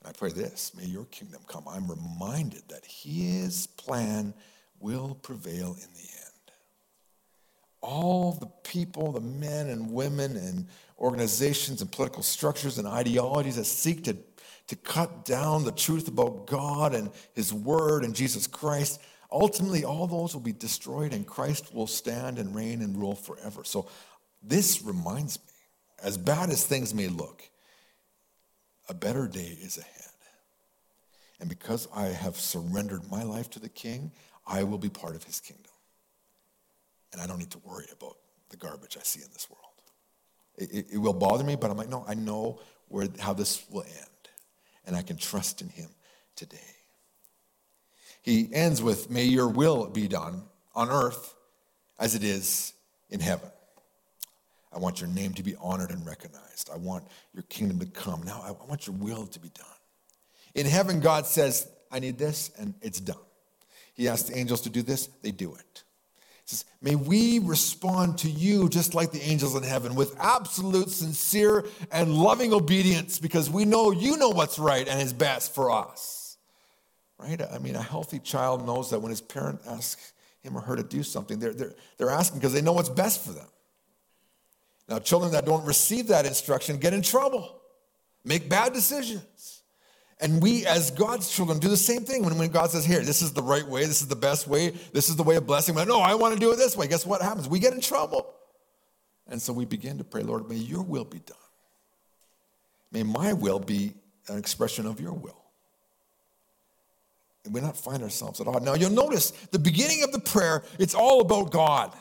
and 0.00 0.08
I 0.08 0.18
pray 0.18 0.32
this, 0.32 0.72
may 0.76 0.86
your 0.86 1.04
kingdom 1.04 1.42
come, 1.46 1.62
I'm 1.68 1.88
reminded 1.88 2.62
that 2.70 2.84
his 2.84 3.68
plan 3.68 4.34
will 4.82 5.14
prevail 5.22 5.74
in 5.74 5.92
the 5.94 6.00
end. 6.00 6.52
All 7.80 8.32
the 8.32 8.50
people, 8.68 9.12
the 9.12 9.20
men 9.20 9.68
and 9.68 9.90
women 9.90 10.36
and 10.36 10.66
organizations 10.98 11.80
and 11.80 11.90
political 11.90 12.22
structures 12.22 12.78
and 12.78 12.86
ideologies 12.86 13.56
that 13.56 13.64
seek 13.64 14.04
to, 14.04 14.16
to 14.68 14.76
cut 14.76 15.24
down 15.24 15.64
the 15.64 15.72
truth 15.72 16.08
about 16.08 16.46
God 16.46 16.94
and 16.94 17.10
His 17.32 17.52
Word 17.52 18.04
and 18.04 18.14
Jesus 18.14 18.46
Christ, 18.46 19.00
ultimately 19.30 19.84
all 19.84 20.06
those 20.06 20.34
will 20.34 20.42
be 20.42 20.52
destroyed 20.52 21.12
and 21.12 21.26
Christ 21.26 21.74
will 21.74 21.86
stand 21.86 22.38
and 22.38 22.54
reign 22.54 22.82
and 22.82 22.96
rule 22.96 23.16
forever. 23.16 23.64
So 23.64 23.88
this 24.42 24.82
reminds 24.82 25.38
me, 25.38 25.44
as 26.02 26.16
bad 26.16 26.50
as 26.50 26.64
things 26.64 26.94
may 26.94 27.08
look, 27.08 27.42
a 28.88 28.94
better 28.94 29.26
day 29.28 29.56
is 29.60 29.78
ahead. 29.78 30.02
And 31.40 31.48
because 31.48 31.88
I 31.94 32.06
have 32.06 32.36
surrendered 32.36 33.10
my 33.10 33.24
life 33.24 33.50
to 33.50 33.58
the 33.58 33.68
King, 33.68 34.12
I 34.46 34.62
will 34.64 34.78
be 34.78 34.88
part 34.88 35.14
of 35.14 35.24
his 35.24 35.40
kingdom. 35.40 35.72
And 37.12 37.20
I 37.20 37.26
don't 37.26 37.38
need 37.38 37.50
to 37.50 37.58
worry 37.58 37.86
about 37.92 38.16
the 38.50 38.56
garbage 38.56 38.96
I 38.98 39.02
see 39.02 39.22
in 39.22 39.28
this 39.32 39.48
world. 39.50 39.62
It, 40.56 40.70
it, 40.72 40.86
it 40.94 40.98
will 40.98 41.12
bother 41.12 41.44
me, 41.44 41.56
but 41.56 41.70
I'm 41.70 41.76
like, 41.76 41.88
no, 41.88 42.04
I 42.06 42.14
know 42.14 42.60
where, 42.88 43.08
how 43.18 43.32
this 43.32 43.64
will 43.70 43.82
end. 43.82 44.06
And 44.86 44.96
I 44.96 45.02
can 45.02 45.16
trust 45.16 45.62
in 45.62 45.68
him 45.68 45.88
today. 46.36 46.58
He 48.22 48.48
ends 48.52 48.82
with, 48.82 49.10
May 49.10 49.24
your 49.24 49.48
will 49.48 49.86
be 49.86 50.08
done 50.08 50.42
on 50.74 50.90
earth 50.90 51.34
as 51.98 52.14
it 52.14 52.24
is 52.24 52.72
in 53.10 53.20
heaven. 53.20 53.50
I 54.72 54.78
want 54.78 55.00
your 55.00 55.10
name 55.10 55.34
to 55.34 55.42
be 55.42 55.54
honored 55.60 55.90
and 55.90 56.06
recognized. 56.06 56.70
I 56.72 56.76
want 56.76 57.04
your 57.34 57.42
kingdom 57.44 57.78
to 57.80 57.86
come. 57.86 58.22
Now, 58.22 58.42
I 58.44 58.52
want 58.66 58.86
your 58.86 58.96
will 58.96 59.26
to 59.26 59.38
be 59.38 59.50
done. 59.50 59.66
In 60.54 60.66
heaven, 60.66 61.00
God 61.00 61.26
says, 61.26 61.68
I 61.90 61.98
need 61.98 62.18
this, 62.18 62.50
and 62.58 62.74
it's 62.80 63.00
done. 63.00 63.16
He 63.94 64.08
asked 64.08 64.28
the 64.28 64.38
angels 64.38 64.62
to 64.62 64.70
do 64.70 64.82
this, 64.82 65.08
they 65.22 65.30
do 65.30 65.54
it. 65.54 65.84
He 66.44 66.56
says, 66.56 66.64
May 66.80 66.96
we 66.96 67.38
respond 67.38 68.18
to 68.18 68.30
you 68.30 68.68
just 68.68 68.94
like 68.94 69.12
the 69.12 69.22
angels 69.22 69.54
in 69.54 69.62
heaven 69.62 69.94
with 69.94 70.16
absolute, 70.18 70.90
sincere, 70.90 71.66
and 71.90 72.14
loving 72.14 72.52
obedience 72.52 73.18
because 73.18 73.50
we 73.50 73.64
know 73.64 73.90
you 73.90 74.16
know 74.16 74.30
what's 74.30 74.58
right 74.58 74.86
and 74.88 75.00
is 75.00 75.12
best 75.12 75.54
for 75.54 75.70
us. 75.70 76.36
Right? 77.18 77.40
I 77.40 77.58
mean, 77.58 77.76
a 77.76 77.82
healthy 77.82 78.18
child 78.18 78.66
knows 78.66 78.90
that 78.90 79.00
when 79.00 79.10
his 79.10 79.20
parent 79.20 79.60
asks 79.68 80.12
him 80.42 80.56
or 80.56 80.60
her 80.60 80.74
to 80.74 80.82
do 80.82 81.04
something, 81.04 81.38
they're, 81.38 81.54
they're, 81.54 81.74
they're 81.96 82.10
asking 82.10 82.40
because 82.40 82.52
they 82.52 82.62
know 82.62 82.72
what's 82.72 82.88
best 82.88 83.24
for 83.24 83.32
them. 83.32 83.46
Now, 84.88 84.98
children 84.98 85.32
that 85.32 85.46
don't 85.46 85.64
receive 85.64 86.08
that 86.08 86.26
instruction 86.26 86.78
get 86.78 86.92
in 86.92 87.02
trouble, 87.02 87.60
make 88.24 88.48
bad 88.48 88.72
decisions. 88.72 89.61
And 90.22 90.40
we, 90.40 90.64
as 90.66 90.92
God's 90.92 91.28
children, 91.28 91.58
do 91.58 91.66
the 91.66 91.76
same 91.76 92.04
thing 92.04 92.24
when, 92.24 92.38
when 92.38 92.48
God 92.48 92.70
says, 92.70 92.84
Here, 92.84 93.00
this 93.00 93.22
is 93.22 93.32
the 93.32 93.42
right 93.42 93.66
way, 93.66 93.84
this 93.84 94.00
is 94.00 94.06
the 94.06 94.16
best 94.16 94.46
way, 94.46 94.70
this 94.92 95.08
is 95.08 95.16
the 95.16 95.24
way 95.24 95.34
of 95.34 95.48
blessing. 95.48 95.74
But 95.74 95.88
no, 95.88 95.98
I 95.98 96.14
want 96.14 96.32
to 96.32 96.40
do 96.40 96.52
it 96.52 96.56
this 96.56 96.76
way. 96.76 96.86
Guess 96.86 97.04
what 97.04 97.20
happens? 97.20 97.48
We 97.48 97.58
get 97.58 97.74
in 97.74 97.80
trouble. 97.80 98.32
And 99.28 99.42
so 99.42 99.52
we 99.52 99.64
begin 99.64 99.98
to 99.98 100.04
pray, 100.04 100.22
Lord, 100.22 100.48
may 100.48 100.54
your 100.54 100.82
will 100.82 101.04
be 101.04 101.18
done. 101.18 101.36
May 102.92 103.02
my 103.02 103.32
will 103.32 103.58
be 103.58 103.94
an 104.28 104.38
expression 104.38 104.86
of 104.86 105.00
your 105.00 105.12
will. 105.12 105.42
And 107.44 107.52
we 107.52 107.60
not 107.60 107.76
find 107.76 108.02
ourselves 108.02 108.40
at 108.40 108.46
all. 108.46 108.60
Now 108.60 108.74
you'll 108.74 108.90
notice 108.90 109.32
the 109.50 109.58
beginning 109.58 110.04
of 110.04 110.12
the 110.12 110.20
prayer, 110.20 110.62
it's 110.78 110.94
all 110.94 111.20
about 111.20 111.50
God. 111.50 111.92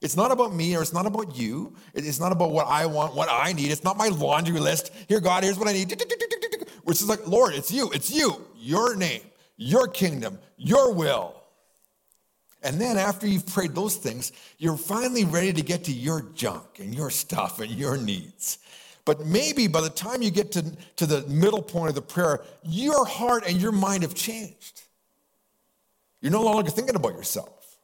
It's 0.00 0.16
not 0.16 0.30
about 0.30 0.54
me 0.54 0.76
or 0.76 0.82
it's 0.82 0.92
not 0.92 1.06
about 1.06 1.36
you. 1.36 1.74
It's 1.92 2.20
not 2.20 2.30
about 2.30 2.52
what 2.52 2.68
I 2.68 2.86
want, 2.86 3.16
what 3.16 3.28
I 3.28 3.52
need. 3.52 3.72
It's 3.72 3.82
not 3.82 3.96
my 3.96 4.06
laundry 4.06 4.60
list. 4.60 4.92
Here, 5.08 5.18
God, 5.18 5.42
here's 5.42 5.58
what 5.58 5.66
I 5.66 5.72
need 5.72 5.88
which 6.88 7.02
is 7.02 7.08
like, 7.08 7.26
Lord, 7.26 7.52
it's 7.52 7.70
you, 7.70 7.90
it's 7.90 8.10
you, 8.10 8.42
your 8.56 8.96
name, 8.96 9.20
your 9.58 9.88
kingdom, 9.88 10.38
your 10.56 10.94
will. 10.94 11.34
And 12.62 12.80
then 12.80 12.96
after 12.96 13.26
you've 13.26 13.46
prayed 13.46 13.74
those 13.74 13.96
things, 13.96 14.32
you're 14.56 14.78
finally 14.78 15.26
ready 15.26 15.52
to 15.52 15.60
get 15.60 15.84
to 15.84 15.92
your 15.92 16.22
junk 16.34 16.78
and 16.78 16.94
your 16.94 17.10
stuff 17.10 17.60
and 17.60 17.70
your 17.70 17.98
needs. 17.98 18.56
But 19.04 19.26
maybe 19.26 19.68
by 19.68 19.82
the 19.82 19.90
time 19.90 20.22
you 20.22 20.30
get 20.30 20.50
to, 20.52 20.64
to 20.96 21.04
the 21.04 21.26
middle 21.28 21.60
point 21.60 21.90
of 21.90 21.94
the 21.94 22.00
prayer, 22.00 22.40
your 22.62 23.04
heart 23.04 23.44
and 23.46 23.60
your 23.60 23.72
mind 23.72 24.02
have 24.02 24.14
changed. 24.14 24.80
You're 26.22 26.32
no 26.32 26.42
longer 26.42 26.70
thinking 26.70 26.96
about 26.96 27.12
yourself. 27.12 27.76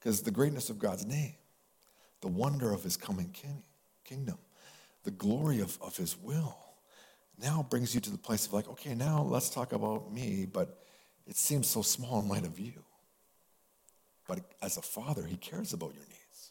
Because 0.00 0.22
the 0.22 0.30
greatness 0.30 0.70
of 0.70 0.78
God's 0.78 1.04
name, 1.04 1.34
the 2.22 2.28
wonder 2.28 2.72
of 2.72 2.82
his 2.82 2.96
coming 2.96 3.28
king, 3.34 3.62
kingdom, 4.04 4.38
the 5.02 5.10
glory 5.10 5.60
of, 5.60 5.76
of 5.82 5.98
his 5.98 6.16
will, 6.16 6.63
now 7.42 7.66
brings 7.68 7.94
you 7.94 8.00
to 8.00 8.10
the 8.10 8.18
place 8.18 8.46
of 8.46 8.52
like, 8.52 8.68
okay, 8.68 8.94
now 8.94 9.22
let's 9.22 9.50
talk 9.50 9.72
about 9.72 10.12
me, 10.12 10.46
but 10.50 10.78
it 11.26 11.36
seems 11.36 11.68
so 11.68 11.82
small 11.82 12.20
in 12.20 12.28
light 12.28 12.44
of 12.44 12.58
you. 12.58 12.72
But 14.26 14.40
as 14.62 14.76
a 14.76 14.82
father, 14.82 15.24
he 15.24 15.36
cares 15.36 15.72
about 15.72 15.94
your 15.94 16.04
needs. 16.04 16.50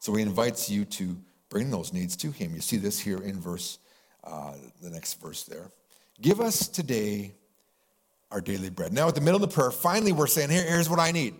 So 0.00 0.14
he 0.14 0.22
invites 0.22 0.70
you 0.70 0.84
to 0.84 1.16
bring 1.48 1.70
those 1.70 1.92
needs 1.92 2.16
to 2.16 2.30
him. 2.30 2.54
You 2.54 2.60
see 2.60 2.76
this 2.76 3.00
here 3.00 3.18
in 3.18 3.40
verse, 3.40 3.78
uh, 4.24 4.54
the 4.82 4.90
next 4.90 5.20
verse 5.20 5.44
there. 5.44 5.70
Give 6.20 6.40
us 6.40 6.68
today 6.68 7.34
our 8.30 8.40
daily 8.40 8.70
bread. 8.70 8.92
Now, 8.92 9.08
at 9.08 9.14
the 9.14 9.20
middle 9.20 9.42
of 9.42 9.48
the 9.48 9.54
prayer, 9.54 9.70
finally, 9.70 10.12
we're 10.12 10.26
saying, 10.26 10.50
here, 10.50 10.64
here's 10.64 10.90
what 10.90 10.98
I 10.98 11.10
need. 11.12 11.34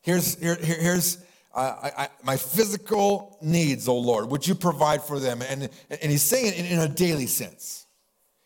Here's, 0.00 0.36
here, 0.36 0.56
here's, 0.56 1.18
I, 1.54 1.92
I, 1.96 2.08
my 2.22 2.36
physical 2.36 3.38
needs, 3.42 3.88
oh 3.88 3.98
Lord, 3.98 4.30
would 4.30 4.46
you 4.46 4.54
provide 4.54 5.02
for 5.02 5.18
them? 5.18 5.42
And, 5.42 5.68
and 5.90 6.10
he's 6.10 6.22
saying 6.22 6.46
it 6.46 6.58
in, 6.58 6.66
in 6.66 6.78
a 6.78 6.88
daily 6.88 7.26
sense. 7.26 7.86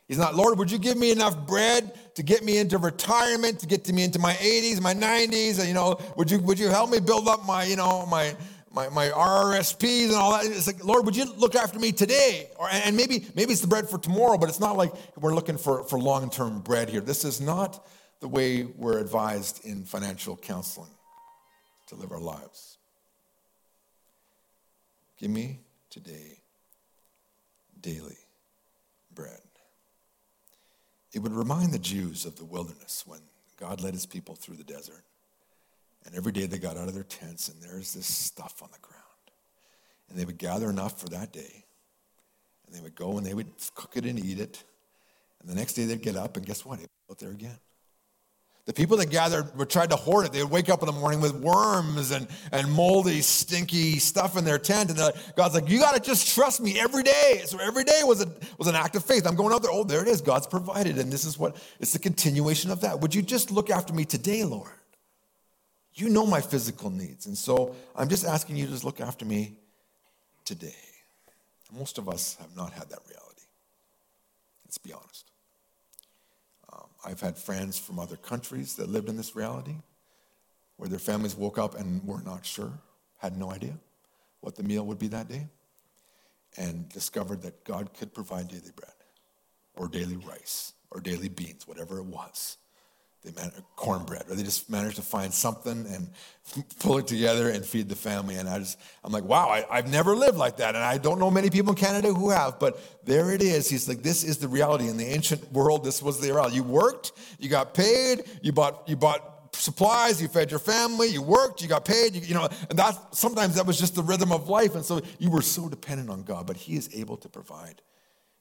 He's 0.09 0.19
not, 0.19 0.35
Lord, 0.35 0.59
would 0.59 0.71
you 0.71 0.79
give 0.79 0.97
me 0.97 1.11
enough 1.11 1.47
bread 1.47 1.93
to 2.17 2.23
get 2.23 2.45
me 2.45 2.59
into 2.59 2.77
retirement, 2.79 3.61
to 3.61 3.67
get 3.67 3.85
to 3.85 3.93
me 3.93 4.05
into 4.05 4.19
my 4.19 4.35
80s, 4.35 4.81
my 4.81 4.95
90s? 4.95 5.67
You 5.67 5.75
know, 5.75 5.99
would 6.17 6.31
you, 6.31 6.39
would 6.41 6.59
you 6.59 6.69
help 6.69 6.91
me 6.91 7.01
build 7.01 7.29
up 7.29 7.47
my, 7.47 7.65
you 7.65 7.77
know, 7.77 8.05
my, 8.07 8.37
my, 8.75 8.89
my 8.89 9.09
RRSPs 9.09 10.07
and 10.07 10.15
all 10.15 10.33
that. 10.33 10.47
It's 10.47 10.67
like, 10.67 10.85
Lord, 10.85 11.05
would 11.05 11.17
you 11.17 11.25
look 11.37 11.55
after 11.55 11.79
me 11.79 11.93
today? 11.93 12.49
Or, 12.57 12.69
and 12.71 12.97
maybe, 12.97 13.27
maybe 13.35 13.53
it's 13.53 13.61
the 13.61 13.67
bread 13.67 13.89
for 13.89 13.99
tomorrow, 13.99 14.39
but 14.39 14.49
it's 14.49 14.61
not 14.61 14.77
like 14.77 14.93
we're 15.17 15.35
looking 15.35 15.59
for, 15.59 15.85
for 15.85 15.99
long 15.99 16.31
term 16.31 16.61
bread 16.61 16.89
here. 16.89 17.01
This 17.01 17.25
is 17.25 17.41
not 17.41 17.87
the 18.21 18.29
way 18.29 18.65
we're 18.65 18.99
advised 18.99 19.65
in 19.65 19.85
financial 19.85 20.37
counseling 20.37 20.91
to 21.89 21.95
live 21.95 22.13
our 22.13 22.21
lives. 22.21 22.72
Give 25.23 25.31
me 25.31 25.61
today 25.89 26.41
daily 27.81 28.19
bread. 29.15 29.39
It 31.13 31.21
would 31.21 31.33
remind 31.33 31.73
the 31.73 31.79
Jews 31.79 32.27
of 32.27 32.35
the 32.35 32.45
wilderness 32.45 33.05
when 33.07 33.21
God 33.57 33.81
led 33.81 33.95
his 33.95 34.05
people 34.05 34.35
through 34.35 34.57
the 34.57 34.65
desert. 34.65 35.05
And 36.05 36.17
every 36.17 36.33
day 36.33 36.47
they 36.47 36.59
got 36.59 36.77
out 36.77 36.89
of 36.89 36.95
their 36.95 37.05
tents 37.05 37.49
and 37.49 37.63
there's 37.63 37.95
this 37.95 38.07
stuff 38.07 38.65
on 38.65 38.71
the 38.73 38.81
ground. 38.81 38.99
And 40.11 40.19
they 40.19 40.25
would 40.25 40.39
gather 40.39 40.69
enough 40.69 41.01
for 41.01 41.09
that 41.11 41.33
day. 41.33 41.67
And 42.67 42.75
they 42.75 42.81
would 42.81 42.97
go 42.97 43.17
and 43.17 43.25
they 43.25 43.35
would 43.35 43.53
cook 43.77 43.97
it 43.97 44.05
and 44.05 44.19
eat 44.19 44.41
it. 44.41 44.65
And 45.41 45.49
the 45.49 45.55
next 45.55 45.75
day 45.75 45.85
they'd 45.85 46.03
get 46.03 46.17
up 46.17 46.37
and 46.37 46.45
guess 46.45 46.65
what? 46.65 46.81
It 46.81 46.89
was 47.09 47.15
out 47.15 47.19
there 47.21 47.31
again. 47.31 47.61
The 48.65 48.73
people 48.73 48.97
that 48.99 49.11
gathered 49.11 49.57
were 49.57 49.67
tried 49.67 49.91
to 49.91 49.97
hoard 49.97 50.25
it. 50.25 50.33
They 50.33 50.41
would 50.43 50.53
wake 50.53 50.69
up 50.69 50.83
in 50.83 50.87
the 50.87 50.93
morning 50.93 51.21
with 51.21 51.35
worms 51.35 52.13
and, 52.13 52.29
and 52.53 52.71
moldy, 52.71 53.21
stinky 53.21 53.99
stuff 53.99 54.37
in 54.37 54.45
their 54.45 54.59
tent. 54.59 54.91
And 54.91 55.13
God's 55.35 55.55
like, 55.55 55.69
you 55.69 55.81
got 55.81 55.97
to 55.97 56.01
just 56.01 56.33
trust 56.33 56.61
me 56.61 56.79
every 56.79 57.03
day. 57.03 57.43
So 57.45 57.59
every 57.59 57.83
day 57.83 58.03
was, 58.05 58.23
a, 58.23 58.29
was 58.59 58.69
an 58.69 58.77
act 58.77 58.95
of 58.95 59.05
faith. 59.05 59.27
I'm 59.27 59.35
going 59.35 59.53
out 59.53 59.63
there. 59.63 59.73
Oh, 59.73 59.83
there 59.83 60.01
it 60.01 60.07
is. 60.07 60.21
God's 60.21 60.47
provided. 60.47 60.97
And 60.99 61.13
this 61.13 61.25
is 61.25 61.37
what, 61.37 61.57
it's 61.81 61.93
the 61.93 61.99
continuation 61.99 62.71
of 62.71 62.83
that. 62.83 63.01
Would 63.01 63.17
you 63.17 63.23
just 63.23 63.51
look 63.51 63.69
after 63.69 63.93
me 63.93 64.05
today, 64.05 64.45
Lord? 64.45 64.71
You 65.95 66.09
know 66.09 66.25
my 66.25 66.41
physical 66.41 66.89
needs. 66.89 67.27
And 67.27 67.37
so 67.37 67.75
I'm 67.97 68.09
just 68.09 68.25
asking 68.25 68.57
you 68.57 68.67
to 68.67 68.71
just 68.71 68.85
look 68.85 69.01
after 69.01 69.25
me 69.25 69.55
today. 70.45 70.75
Most 71.77 71.99
of 71.99 72.09
us 72.09 72.37
have 72.41 72.55
not 72.57 72.73
had 72.73 72.91
that 72.91 73.01
reality. 73.09 73.43
Let's 74.65 74.79
be 74.79 74.93
honest. 74.93 75.32
I've 77.05 77.21
had 77.21 77.37
friends 77.37 77.79
from 77.79 77.99
other 77.99 78.17
countries 78.17 78.77
that 78.77 78.89
lived 78.89 79.09
in 79.09 79.17
this 79.17 79.35
reality 79.35 79.77
where 80.77 80.89
their 80.89 80.99
families 80.99 81.37
woke 81.37 81.59
up 81.59 81.79
and 81.79 82.03
were 82.05 82.23
not 82.23 82.47
sure, 82.47 82.73
had 83.19 83.37
no 83.37 83.51
idea 83.51 83.79
what 84.41 84.57
the 84.57 84.63
meal 84.63 84.85
would 84.87 84.99
be 84.99 85.09
that 85.09 85.29
day, 85.29 85.47
and 86.57 86.89
discovered 86.89 87.43
that 87.43 87.65
God 87.65 87.95
could 87.95 88.13
provide 88.13 88.49
daily 88.49 88.73
bread 88.75 88.93
or 89.75 89.89
daily 89.89 90.17
rice 90.17 90.73
or 90.91 91.01
daily 91.01 91.29
beans, 91.29 91.67
whatever 91.67 91.99
it 91.99 92.05
was 92.05 92.59
they 93.25 93.31
man- 93.33 93.53
cornbread, 93.77 94.25
or 94.29 94.35
they 94.35 94.43
just 94.43 94.69
managed 94.69 94.97
to 94.97 95.03
find 95.03 95.33
something 95.33 95.87
and 95.87 96.11
pull 96.81 96.99
it 96.99 97.07
together 97.07 97.51
and 97.51 97.65
feed 97.65 97.89
the 97.89 97.95
family. 97.95 98.35
And 98.35 98.49
I 98.49 98.59
just, 98.59 98.79
I'm 99.05 99.13
like, 99.13 99.25
wow, 99.25 99.49
I, 99.49 99.77
have 99.77 99.89
never 99.89 100.17
lived 100.17 100.37
like 100.37 100.57
that. 100.57 100.75
And 100.75 100.83
I 100.83 100.99
don't 100.99 101.21
know 101.21 101.31
many 101.31 101.49
people 101.49 101.73
in 101.73 101.79
Canada 101.79 102.13
who 102.13 102.31
have, 102.31 102.59
but 102.59 102.81
there 103.05 103.33
it 103.33 103.41
is. 103.41 103.69
He's 103.69 103.89
like, 103.89 104.03
this 104.03 104.25
is 104.25 104.39
the 104.39 104.49
reality. 104.49 104.89
In 104.89 104.97
the 104.97 105.07
ancient 105.07 105.53
world, 105.53 105.85
this 105.85 106.03
was 106.03 106.21
the 106.21 106.33
reality. 106.33 106.57
You 106.57 106.65
worked, 106.65 107.13
you 107.39 107.49
got 107.49 107.75
paid, 107.75 108.25
you 108.43 108.53
bought, 108.53 108.89
you 108.89 108.97
bought 108.97 109.55
supplies, 109.55 110.21
you 110.21 110.27
fed 110.27 110.51
your 110.51 110.59
family, 110.59 111.07
you 111.09 111.23
worked, 111.23 111.63
you 111.63 111.69
got 111.69 111.85
paid, 111.85 112.15
you, 112.15 112.23
you 112.23 112.35
know, 112.35 112.49
and 112.71 112.79
that 112.79 113.15
sometimes 113.15 113.55
that 113.55 113.67
was 113.67 113.79
just 113.79 113.95
the 113.95 114.03
rhythm 114.03 114.33
of 114.33 114.49
life. 114.49 114.75
And 114.75 114.85
so 114.85 115.01
you 115.21 115.31
were 115.31 115.43
so 115.43 115.69
dependent 115.69 116.11
on 116.11 116.25
God, 116.25 116.47
but 116.47 116.57
He 116.57 116.75
is 116.75 116.91
able 116.93 117.17
to 117.19 117.29
provide 117.29 117.83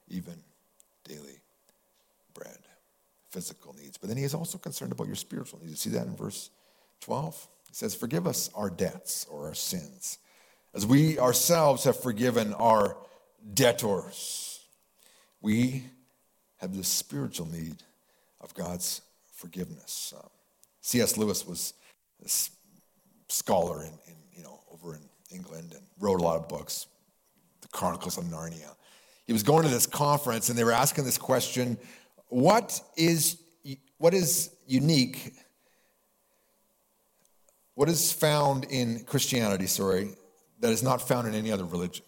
even 0.08 0.34
daily 1.04 1.41
physical 3.32 3.74
needs, 3.80 3.96
but 3.96 4.08
then 4.08 4.18
he 4.18 4.24
is 4.24 4.34
also 4.34 4.58
concerned 4.58 4.92
about 4.92 5.06
your 5.06 5.16
spiritual 5.16 5.58
needs. 5.60 5.70
You 5.70 5.90
see 5.90 5.98
that 5.98 6.06
in 6.06 6.14
verse 6.14 6.50
12? 7.00 7.48
He 7.68 7.74
says, 7.74 7.94
Forgive 7.94 8.26
us 8.26 8.50
our 8.54 8.68
debts 8.68 9.26
or 9.30 9.48
our 9.48 9.54
sins, 9.54 10.18
as 10.74 10.86
we 10.86 11.18
ourselves 11.18 11.84
have 11.84 12.00
forgiven 12.00 12.52
our 12.54 12.96
debtors. 13.54 14.60
We 15.40 15.84
have 16.58 16.76
the 16.76 16.84
spiritual 16.84 17.46
need 17.46 17.82
of 18.40 18.54
God's 18.54 19.00
forgiveness. 19.34 20.14
Um, 20.16 20.28
C.S. 20.80 21.16
Lewis 21.16 21.46
was 21.46 21.74
this 22.20 22.50
scholar 23.28 23.82
in, 23.82 23.92
in, 24.06 24.14
you 24.36 24.42
know, 24.44 24.60
over 24.72 24.94
in 24.94 25.02
England 25.34 25.72
and 25.72 25.82
wrote 25.98 26.20
a 26.20 26.22
lot 26.22 26.36
of 26.36 26.48
books, 26.48 26.86
The 27.62 27.68
Chronicles 27.68 28.18
of 28.18 28.24
Narnia. 28.24 28.76
He 29.26 29.32
was 29.32 29.42
going 29.42 29.64
to 29.64 29.68
this 29.68 29.86
conference 29.86 30.48
and 30.48 30.58
they 30.58 30.64
were 30.64 30.72
asking 30.72 31.04
this 31.04 31.18
question 31.18 31.78
what 32.32 32.80
is, 32.96 33.36
what 33.98 34.14
is 34.14 34.50
unique, 34.66 35.34
what 37.74 37.90
is 37.90 38.10
found 38.10 38.64
in 38.64 39.04
Christianity, 39.04 39.66
sorry, 39.66 40.14
that 40.60 40.72
is 40.72 40.82
not 40.82 41.06
found 41.06 41.28
in 41.28 41.34
any 41.34 41.52
other 41.52 41.66
religion? 41.66 42.06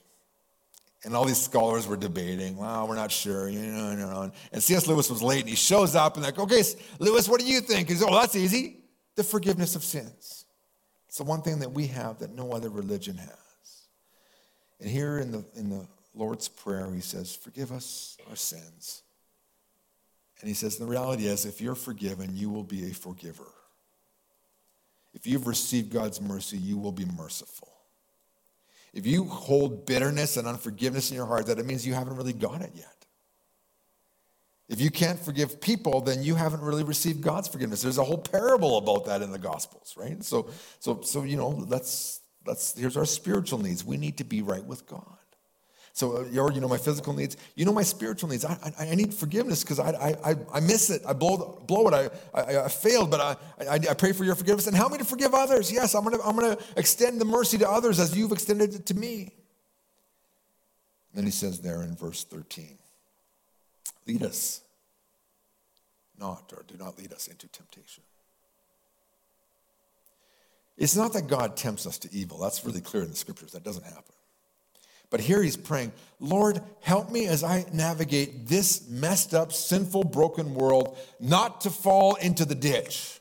And 1.04 1.14
all 1.14 1.26
these 1.26 1.40
scholars 1.40 1.86
were 1.86 1.98
debating, 1.98 2.56
well, 2.56 2.88
we're 2.88 2.94
not 2.94 3.12
sure, 3.12 3.50
you 3.50 3.60
know, 3.60 3.94
know. 3.94 4.32
And 4.50 4.62
C.S. 4.62 4.86
Lewis 4.86 5.10
was 5.10 5.22
late 5.22 5.40
and 5.40 5.48
he 5.50 5.56
shows 5.56 5.94
up 5.94 6.14
and 6.14 6.24
like, 6.24 6.38
okay, 6.38 6.62
Lewis, 6.98 7.28
what 7.28 7.38
do 7.38 7.46
you 7.46 7.60
think? 7.60 7.88
He 7.88 7.94
says, 7.94 8.06
oh, 8.08 8.18
that's 8.18 8.34
easy. 8.34 8.78
The 9.16 9.24
forgiveness 9.24 9.76
of 9.76 9.84
sins. 9.84 10.46
It's 11.06 11.18
the 11.18 11.24
one 11.24 11.42
thing 11.42 11.58
that 11.58 11.72
we 11.72 11.88
have 11.88 12.20
that 12.20 12.34
no 12.34 12.52
other 12.52 12.70
religion 12.70 13.18
has. 13.18 13.86
And 14.80 14.88
here 14.88 15.18
in 15.18 15.30
the, 15.30 15.44
in 15.54 15.68
the 15.68 15.86
Lord's 16.14 16.48
Prayer, 16.48 16.90
he 16.94 17.02
says, 17.02 17.36
forgive 17.36 17.70
us 17.72 18.16
our 18.30 18.36
sins 18.36 19.02
and 20.40 20.48
he 20.48 20.54
says, 20.54 20.76
the 20.76 20.86
reality 20.86 21.26
is, 21.26 21.44
if 21.44 21.60
you're 21.60 21.74
forgiven, 21.74 22.36
you 22.36 22.50
will 22.50 22.64
be 22.64 22.90
a 22.90 22.94
forgiver. 22.94 23.46
If 25.14 25.26
you've 25.26 25.46
received 25.46 25.92
God's 25.92 26.20
mercy, 26.20 26.58
you 26.58 26.76
will 26.76 26.92
be 26.92 27.04
merciful. 27.04 27.72
If 28.92 29.06
you 29.06 29.24
hold 29.24 29.86
bitterness 29.86 30.36
and 30.36 30.46
unforgiveness 30.46 31.10
in 31.10 31.16
your 31.16 31.26
heart, 31.26 31.46
that 31.46 31.58
it 31.58 31.66
means 31.66 31.86
you 31.86 31.94
haven't 31.94 32.16
really 32.16 32.32
got 32.32 32.62
it 32.62 32.72
yet. 32.74 32.94
If 34.68 34.80
you 34.80 34.90
can't 34.90 35.18
forgive 35.18 35.60
people, 35.60 36.00
then 36.00 36.22
you 36.22 36.34
haven't 36.34 36.62
really 36.62 36.84
received 36.84 37.20
God's 37.20 37.48
forgiveness. 37.48 37.82
There's 37.82 37.98
a 37.98 38.04
whole 38.04 38.18
parable 38.18 38.78
about 38.78 39.04
that 39.06 39.20
in 39.20 39.30
the 39.30 39.38
Gospels, 39.38 39.94
right? 39.96 40.22
So, 40.24 40.48
so, 40.78 41.00
so 41.02 41.22
you 41.22 41.36
know, 41.36 41.48
let's 41.48 42.22
let's. 42.46 42.76
here's 42.76 42.96
our 42.96 43.04
spiritual 43.04 43.58
needs. 43.58 43.84
We 43.84 43.98
need 43.98 44.18
to 44.18 44.24
be 44.24 44.40
right 44.40 44.64
with 44.64 44.86
God. 44.86 45.18
So, 45.94 46.16
uh, 46.16 46.50
you 46.50 46.60
know, 46.60 46.66
my 46.66 46.76
physical 46.76 47.12
needs, 47.12 47.36
you 47.54 47.64
know, 47.64 47.72
my 47.72 47.84
spiritual 47.84 48.28
needs. 48.28 48.44
I, 48.44 48.58
I, 48.80 48.88
I 48.88 48.94
need 48.96 49.14
forgiveness 49.14 49.62
because 49.62 49.78
I, 49.78 50.16
I, 50.24 50.34
I 50.52 50.58
miss 50.58 50.90
it. 50.90 51.02
I 51.06 51.12
blow, 51.12 51.62
blow 51.68 51.86
it. 51.86 51.94
I, 52.34 52.40
I, 52.40 52.64
I 52.64 52.68
failed, 52.68 53.12
but 53.12 53.20
I, 53.20 53.36
I, 53.70 53.74
I 53.74 53.94
pray 53.94 54.10
for 54.10 54.24
your 54.24 54.34
forgiveness 54.34 54.66
and 54.66 54.74
help 54.74 54.90
me 54.90 54.98
to 54.98 55.04
forgive 55.04 55.34
others. 55.34 55.70
Yes, 55.70 55.94
I'm 55.94 56.02
going 56.02 56.18
to 56.18 56.26
I'm 56.26 56.36
to 56.36 56.58
extend 56.76 57.20
the 57.20 57.24
mercy 57.24 57.58
to 57.58 57.70
others 57.70 58.00
as 58.00 58.16
you've 58.16 58.32
extended 58.32 58.74
it 58.74 58.86
to 58.86 58.94
me. 58.94 59.34
then 61.14 61.24
he 61.24 61.30
says 61.30 61.60
there 61.60 61.84
in 61.84 61.94
verse 61.94 62.24
13, 62.24 62.76
lead 64.08 64.24
us 64.24 64.62
not, 66.18 66.52
or 66.56 66.64
do 66.66 66.76
not 66.76 66.98
lead 66.98 67.12
us 67.12 67.28
into 67.28 67.46
temptation. 67.46 68.02
It's 70.76 70.96
not 70.96 71.12
that 71.12 71.28
God 71.28 71.56
tempts 71.56 71.86
us 71.86 71.98
to 71.98 72.08
evil. 72.12 72.38
That's 72.38 72.64
really 72.64 72.80
clear 72.80 73.04
in 73.04 73.10
the 73.10 73.16
scriptures. 73.16 73.52
That 73.52 73.62
doesn't 73.62 73.84
happen. 73.84 74.14
But 75.14 75.20
here 75.20 75.40
he's 75.40 75.56
praying, 75.56 75.92
Lord, 76.18 76.60
help 76.80 77.08
me 77.08 77.28
as 77.28 77.44
I 77.44 77.66
navigate 77.72 78.48
this 78.48 78.88
messed 78.88 79.32
up, 79.32 79.52
sinful, 79.52 80.02
broken 80.02 80.56
world 80.56 80.98
not 81.20 81.60
to 81.60 81.70
fall 81.70 82.16
into 82.16 82.44
the 82.44 82.56
ditch. 82.56 83.20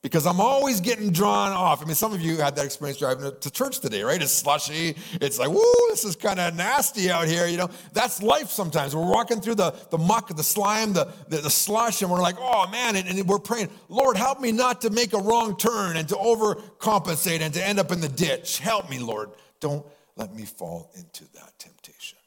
Because 0.00 0.26
I'm 0.26 0.40
always 0.40 0.80
getting 0.80 1.12
drawn 1.12 1.52
off. 1.52 1.82
I 1.82 1.84
mean, 1.84 1.94
some 1.94 2.14
of 2.14 2.22
you 2.22 2.38
had 2.38 2.56
that 2.56 2.64
experience 2.64 2.98
driving 3.00 3.30
to 3.38 3.50
church 3.50 3.80
today, 3.80 4.02
right? 4.02 4.22
It's 4.22 4.32
slushy. 4.32 4.96
It's 5.20 5.38
like, 5.38 5.50
woo, 5.50 5.62
this 5.90 6.06
is 6.06 6.16
kind 6.16 6.40
of 6.40 6.56
nasty 6.56 7.10
out 7.10 7.28
here, 7.28 7.46
you 7.46 7.58
know? 7.58 7.68
That's 7.92 8.22
life 8.22 8.48
sometimes. 8.48 8.96
We're 8.96 9.10
walking 9.10 9.42
through 9.42 9.56
the, 9.56 9.72
the 9.90 9.98
muck, 9.98 10.34
the 10.34 10.42
slime, 10.42 10.94
the, 10.94 11.12
the, 11.28 11.36
the 11.36 11.50
slush, 11.50 12.00
and 12.00 12.10
we're 12.10 12.22
like, 12.22 12.36
oh 12.38 12.66
man, 12.70 12.96
and, 12.96 13.06
and 13.06 13.28
we're 13.28 13.38
praying, 13.40 13.68
Lord, 13.90 14.16
help 14.16 14.40
me 14.40 14.52
not 14.52 14.80
to 14.80 14.88
make 14.88 15.12
a 15.12 15.18
wrong 15.18 15.54
turn 15.58 15.98
and 15.98 16.08
to 16.08 16.14
overcompensate 16.14 17.42
and 17.42 17.52
to 17.52 17.62
end 17.62 17.78
up 17.78 17.92
in 17.92 18.00
the 18.00 18.08
ditch. 18.08 18.60
Help 18.60 18.88
me, 18.88 18.98
Lord. 18.98 19.28
Don't 19.60 19.84
let 20.18 20.34
me 20.34 20.44
fall 20.44 20.90
into 20.94 21.24
that 21.32 21.52
temptation. 21.58 22.18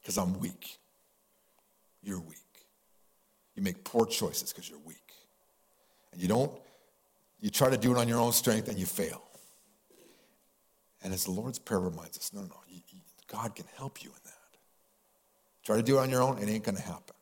Because 0.00 0.18
I'm 0.18 0.38
weak. 0.38 0.78
You're 2.02 2.20
weak. 2.20 2.38
You 3.56 3.62
make 3.62 3.82
poor 3.82 4.06
choices 4.06 4.52
because 4.52 4.68
you're 4.68 4.78
weak. 4.84 4.98
And 6.12 6.20
you 6.20 6.28
don't, 6.28 6.52
you 7.40 7.50
try 7.50 7.70
to 7.70 7.78
do 7.78 7.92
it 7.92 7.98
on 7.98 8.06
your 8.06 8.20
own 8.20 8.32
strength 8.32 8.68
and 8.68 8.78
you 8.78 8.86
fail. 8.86 9.22
And 11.02 11.12
as 11.12 11.24
the 11.24 11.30
Lord's 11.30 11.58
Prayer 11.58 11.80
reminds 11.80 12.18
us, 12.18 12.32
no, 12.32 12.42
no, 12.42 12.56
you, 12.68 12.80
God 13.26 13.54
can 13.54 13.66
help 13.76 14.04
you 14.04 14.10
in 14.10 14.20
that. 14.24 14.32
Try 15.64 15.76
to 15.76 15.82
do 15.82 15.98
it 15.98 16.02
on 16.02 16.10
your 16.10 16.22
own, 16.22 16.38
it 16.38 16.48
ain't 16.48 16.64
going 16.64 16.76
to 16.76 16.82
happen 16.82 17.13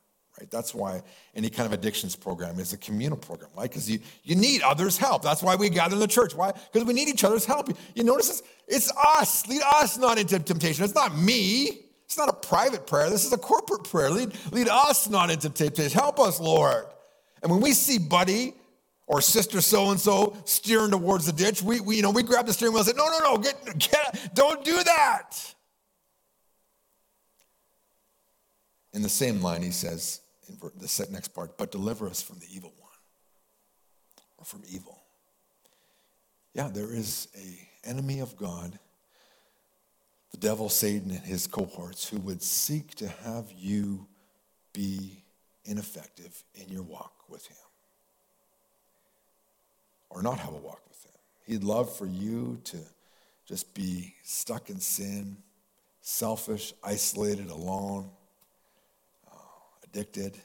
right? 0.43 0.51
That's 0.51 0.75
why 0.75 1.01
any 1.35 1.49
kind 1.49 1.65
of 1.65 1.73
addictions 1.73 2.15
program 2.15 2.59
is 2.59 2.73
a 2.73 2.77
communal 2.77 3.17
program, 3.17 3.49
right? 3.55 3.69
Because 3.69 3.89
you, 3.89 3.99
you 4.23 4.35
need 4.35 4.61
others' 4.61 4.97
help. 4.97 5.21
That's 5.21 5.41
why 5.41 5.55
we 5.55 5.69
gather 5.69 5.95
in 5.95 5.99
the 5.99 6.07
church. 6.07 6.35
Why? 6.35 6.51
Because 6.51 6.85
we 6.85 6.93
need 6.93 7.07
each 7.07 7.23
other's 7.23 7.45
help. 7.45 7.69
You 7.95 8.03
notice 8.03 8.27
this? 8.27 8.43
It's 8.67 8.91
us. 8.91 9.47
Lead 9.47 9.61
us 9.75 9.97
not 9.97 10.17
into 10.17 10.37
temptation. 10.39 10.83
It's 10.83 10.95
not 10.95 11.17
me. 11.17 11.79
It's 12.05 12.17
not 12.17 12.29
a 12.29 12.33
private 12.33 12.85
prayer. 12.85 13.09
This 13.09 13.25
is 13.25 13.31
a 13.31 13.37
corporate 13.37 13.85
prayer. 13.85 14.09
Lead, 14.09 14.33
lead 14.51 14.67
us 14.67 15.09
not 15.09 15.31
into 15.31 15.49
temptation. 15.49 15.97
Help 15.97 16.19
us, 16.19 16.39
Lord. 16.39 16.85
And 17.41 17.51
when 17.51 17.61
we 17.61 17.71
see 17.71 17.97
Buddy 17.97 18.53
or 19.07 19.21
sister 19.21 19.61
so 19.61 19.91
and 19.91 19.99
so 19.99 20.35
steering 20.45 20.91
towards 20.91 21.25
the 21.25 21.33
ditch, 21.33 21.61
we, 21.61 21.79
we, 21.79 21.97
you 21.97 22.01
know, 22.01 22.11
we 22.11 22.23
grab 22.23 22.45
the 22.45 22.53
steering 22.53 22.73
wheel 22.73 22.81
and 22.81 22.89
say, 22.89 22.95
no, 22.95 23.07
no, 23.07 23.19
no, 23.19 23.37
get, 23.37 23.79
get, 23.79 24.33
don't 24.33 24.63
do 24.63 24.83
that. 24.83 25.31
In 28.93 29.01
the 29.01 29.09
same 29.09 29.41
line, 29.41 29.63
he 29.63 29.71
says 29.71 30.21
in 30.47 30.57
the 30.77 30.87
set 30.87 31.11
next 31.11 31.29
part, 31.29 31.57
but 31.57 31.71
deliver 31.71 32.07
us 32.07 32.21
from 32.21 32.39
the 32.39 32.47
evil 32.53 32.73
one 32.79 32.91
or 34.37 34.45
from 34.45 34.61
evil. 34.69 35.01
Yeah, 36.53 36.69
there 36.69 36.93
is 36.93 37.27
a 37.35 37.89
enemy 37.89 38.19
of 38.19 38.35
God, 38.37 38.77
the 40.31 40.37
devil, 40.37 40.69
Satan, 40.69 41.11
and 41.11 41.19
his 41.19 41.47
cohorts 41.47 42.07
who 42.07 42.19
would 42.19 42.41
seek 42.41 42.95
to 42.95 43.07
have 43.07 43.51
you 43.55 44.07
be 44.73 45.23
ineffective 45.65 46.43
in 46.55 46.69
your 46.69 46.83
walk 46.83 47.13
with 47.29 47.47
him 47.47 47.57
or 50.09 50.21
not 50.21 50.39
have 50.39 50.53
a 50.53 50.57
walk 50.57 50.81
with 50.87 51.03
him. 51.05 51.11
He'd 51.45 51.63
love 51.63 51.95
for 51.95 52.05
you 52.05 52.59
to 52.65 52.77
just 53.45 53.73
be 53.73 54.15
stuck 54.23 54.69
in 54.69 54.79
sin, 54.79 55.37
selfish, 56.01 56.73
isolated, 56.83 57.49
alone, 57.49 58.09
addicted. 59.93 60.39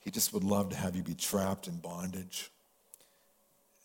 He 0.00 0.10
just 0.10 0.32
would 0.32 0.44
love 0.44 0.70
to 0.70 0.76
have 0.76 0.96
you 0.96 1.02
be 1.02 1.14
trapped 1.14 1.68
in 1.68 1.76
bondage. 1.78 2.50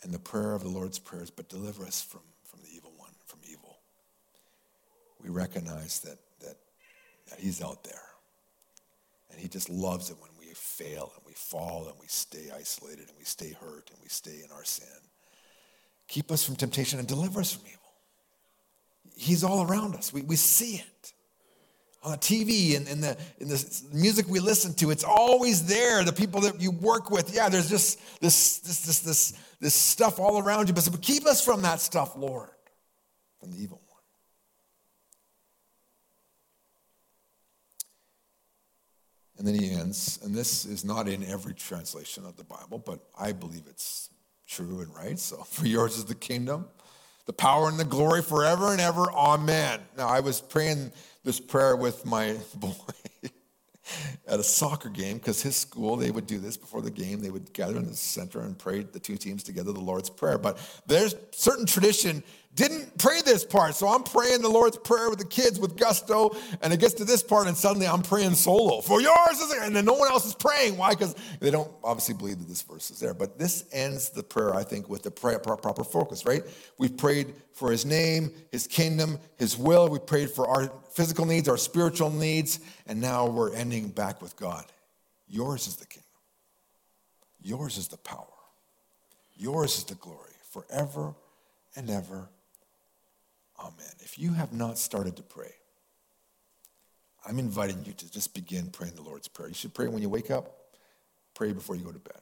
And 0.02 0.14
the 0.14 0.20
prayer 0.20 0.54
of 0.54 0.64
the 0.64 0.70
Lord's 0.70 1.00
prayers, 1.00 1.30
but 1.30 1.48
deliver 1.48 1.86
us 1.86 2.02
from, 2.02 2.22
from 2.44 2.62
the 2.62 2.70
evil 2.76 2.92
one, 2.98 3.12
from 3.26 3.40
evil. 3.50 3.78
We 5.22 5.30
recognize 5.30 6.00
that, 6.02 6.18
that, 6.42 6.58
that 7.30 7.40
He's 7.40 7.62
out 7.62 7.84
there. 7.84 8.02
And 9.32 9.40
He 9.40 9.48
just 9.48 9.70
loves 9.70 10.10
it 10.10 10.18
when 10.20 10.32
we 10.40 10.48
fail 10.54 11.14
and 11.16 11.26
we 11.26 11.34
fall 11.34 11.88
and 11.88 11.96
we 12.02 12.08
stay 12.08 12.50
isolated 12.54 13.08
and 13.08 13.18
we 13.18 13.24
stay 13.24 13.52
hurt 13.52 13.90
and 13.92 14.00
we 14.02 14.10
stay 14.10 14.42
in 14.44 14.52
our 14.54 14.66
sin. 14.66 14.88
Keep 16.10 16.32
us 16.32 16.44
from 16.44 16.56
temptation 16.58 17.00
and 17.00 17.08
deliver 17.08 17.40
us 17.40 17.54
from 17.54 17.66
evil. 17.68 17.80
He's 19.16 19.44
all 19.44 19.66
around 19.66 19.96
us. 19.96 20.12
We, 20.12 20.24
we 20.24 20.36
see 20.36 20.76
it 20.76 21.14
on 22.04 22.12
the 22.12 22.18
TV 22.18 22.76
and 22.76 22.88
in 22.88 23.02
the, 23.02 23.18
in 23.40 23.48
the 23.48 23.82
music 23.94 24.28
we 24.28 24.40
listen 24.40 24.74
to. 24.76 24.92
It's 24.92 25.04
always 25.04 25.66
there. 25.66 26.04
The 26.04 26.14
people 26.14 26.42
that 26.42 26.60
you 26.60 26.72
work 26.72 27.10
with, 27.10 27.34
yeah, 27.34 27.50
there's 27.50 27.70
just 27.70 28.00
this, 28.20 28.60
this, 28.60 28.82
this, 28.82 29.00
this, 29.00 29.34
this 29.60 29.74
stuff 29.74 30.20
all 30.20 30.40
around 30.40 30.68
you. 30.68 30.74
But 30.74 31.02
keep 31.02 31.26
us 31.26 31.44
from 31.44 31.62
that 31.62 31.80
stuff, 31.80 32.18
Lord, 32.18 32.50
from 33.40 33.52
the 33.52 33.58
evil 33.62 33.82
one. 33.88 34.02
And 39.38 39.48
then 39.48 39.56
he 39.56 39.72
ends, 39.72 40.20
and 40.24 40.36
this 40.36 40.66
is 40.66 40.84
not 40.84 41.08
in 41.08 41.24
every 41.24 41.54
translation 41.54 42.26
of 42.26 42.36
the 42.36 42.44
Bible, 42.44 42.80
but 42.80 43.00
I 43.18 43.32
believe 43.32 43.64
it's 43.70 44.10
true 44.48 44.82
and 44.82 44.94
right. 44.94 45.18
So, 45.18 45.38
for 45.44 45.66
yours 45.66 45.98
is 45.98 46.06
the 46.06 46.16
kingdom, 46.16 46.68
the 47.26 47.34
power 47.34 47.70
and 47.70 47.80
the 47.80 47.86
glory 47.86 48.22
forever 48.22 48.74
and 48.74 48.82
ever. 48.82 49.10
Amen. 49.12 49.80
Now, 49.98 50.10
I 50.10 50.20
was 50.20 50.42
praying 50.42 50.92
this 51.24 51.40
prayer 51.40 51.76
with 51.76 52.06
my 52.06 52.38
boy 52.56 52.74
at 54.28 54.40
a 54.40 54.44
soccer 54.44 54.90
game 54.90 55.18
because 55.18 55.42
his 55.42 55.56
school, 55.56 55.96
they 55.96 56.12
would 56.12 56.26
do 56.26 56.40
this 56.40 56.58
before 56.58 56.82
the 56.82 56.92
game. 56.92 57.20
They 57.20 57.30
would 57.30 57.54
gather 57.54 57.78
in 57.78 57.86
the 57.86 57.96
center 57.96 58.42
and 58.42 58.58
pray 58.58 58.84
the 58.84 59.00
two 59.00 59.18
teams 59.18 59.44
together 59.44 59.74
the 59.74 59.80
Lord's 59.80 60.10
Prayer. 60.10 60.38
But 60.38 60.58
there's 60.88 61.16
certain 61.32 61.66
tradition 61.66 62.24
didn't 62.56 62.98
pray 63.00 63.22
this 63.22 63.44
part. 63.44 63.76
So 63.76 63.88
I'm 63.88 64.04
praying 64.04 64.42
the 64.42 64.50
Lord's 64.50 64.78
Prayer 64.78 65.10
with 65.10 65.20
the 65.20 65.26
kids 65.26 65.60
with 65.60 65.76
gusto, 65.76 66.36
and 66.62 66.72
it 66.72 66.80
gets 66.80 66.94
to 66.96 67.06
this 67.06 67.24
part, 67.24 67.48
and 67.48 67.58
suddenly 67.58 67.88
I'm 67.88 68.04
praying 68.04 68.36
solo. 68.36 68.82
For 68.82 69.02
yours 69.02 69.40
is 69.40 69.52
and 69.54 69.76
then 69.76 69.86
no 69.86 69.94
one 69.94 70.08
else 70.10 70.26
is 70.26 70.36
praying. 70.36 70.78
Why? 70.78 70.92
Because 70.92 71.16
they 71.40 71.50
don't 71.50 71.72
obviously 71.84 72.14
believe 72.14 72.40
that 72.40 72.48
this 72.48 72.62
verse 72.62 72.92
is 72.92 73.00
there. 73.00 73.14
But 73.14 73.40
this 73.40 73.66
ends 73.72 74.10
the 74.10 74.24
prayer, 74.24 74.54
I 74.54 74.64
think, 74.64 74.88
with 74.88 75.04
the 75.04 75.12
prayer, 75.12 75.40
proper 75.40 75.84
focus, 75.84 76.26
right? 76.26 76.44
We've 76.78 76.96
prayed 76.96 77.34
for 77.54 77.72
his 77.72 77.86
name, 77.86 78.32
his 78.52 78.68
kingdom, 78.68 79.20
his 79.38 79.58
will. 79.58 79.90
We 79.90 80.00
prayed 80.00 80.30
for 80.30 80.48
our 80.48 80.72
physical 80.92 81.26
needs, 81.26 81.50
our 81.50 81.58
spiritual 81.58 82.12
needs, 82.12 82.60
and 82.86 83.02
now 83.02 83.28
we're 83.28 83.54
ending 83.56 83.90
back 83.90 84.22
with 84.22 84.36
God. 84.36 84.66
Yours 85.28 85.68
is 85.68 85.78
the 85.78 85.88
kingdom. 85.88 86.04
Yours 87.42 87.78
is 87.78 87.88
the 87.88 87.98
power. 87.98 88.28
Yours 89.36 89.78
is 89.78 89.84
the 89.86 89.96
glory 89.96 90.32
forever 90.52 91.16
and 91.76 91.90
ever 91.90 92.30
Amen. 93.64 93.94
If 94.00 94.20
you 94.20 94.34
have 94.34 94.52
not 94.52 94.78
started 94.78 95.16
to 95.16 95.24
pray, 95.24 95.54
I'm 97.26 97.40
inviting 97.40 97.84
you 97.86 97.94
to 97.94 98.12
just 98.12 98.34
begin 98.34 98.68
praying 98.68 98.96
the 98.96 99.02
Lord's 99.02 99.30
Prayer. 99.30 99.48
You 99.48 99.54
should 99.54 99.74
pray 99.74 99.88
when 99.88 100.02
you 100.02 100.10
wake 100.10 100.30
up, 100.30 100.52
pray 101.34 101.54
before 101.54 101.76
you 101.76 101.84
go 101.84 101.92
to 101.92 102.00
bed. 102.00 102.20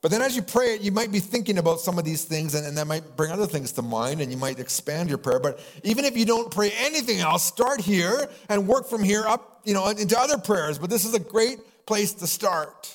But 0.00 0.12
then 0.12 0.22
as 0.22 0.36
you 0.36 0.42
pray 0.42 0.74
it, 0.76 0.80
you 0.82 0.92
might 0.92 1.10
be 1.10 1.18
thinking 1.18 1.58
about 1.58 1.80
some 1.80 1.98
of 1.98 2.04
these 2.04 2.24
things, 2.24 2.54
and, 2.54 2.64
and 2.64 2.76
that 2.78 2.86
might 2.86 3.16
bring 3.16 3.32
other 3.32 3.46
things 3.46 3.72
to 3.72 3.82
mind, 3.82 4.20
and 4.20 4.30
you 4.30 4.38
might 4.38 4.60
expand 4.60 5.08
your 5.08 5.18
prayer. 5.18 5.40
But 5.40 5.58
even 5.82 6.04
if 6.04 6.16
you 6.16 6.24
don't 6.24 6.52
pray 6.52 6.70
anything 6.78 7.18
else, 7.18 7.42
start 7.42 7.80
here 7.80 8.28
and 8.48 8.68
work 8.68 8.88
from 8.88 9.02
here 9.02 9.26
up, 9.26 9.62
you 9.64 9.74
know, 9.74 9.88
into 9.88 10.16
other 10.16 10.38
prayers. 10.38 10.78
But 10.78 10.88
this 10.88 11.04
is 11.04 11.14
a 11.14 11.18
great 11.18 11.58
place 11.84 12.12
to 12.14 12.28
start. 12.28 12.94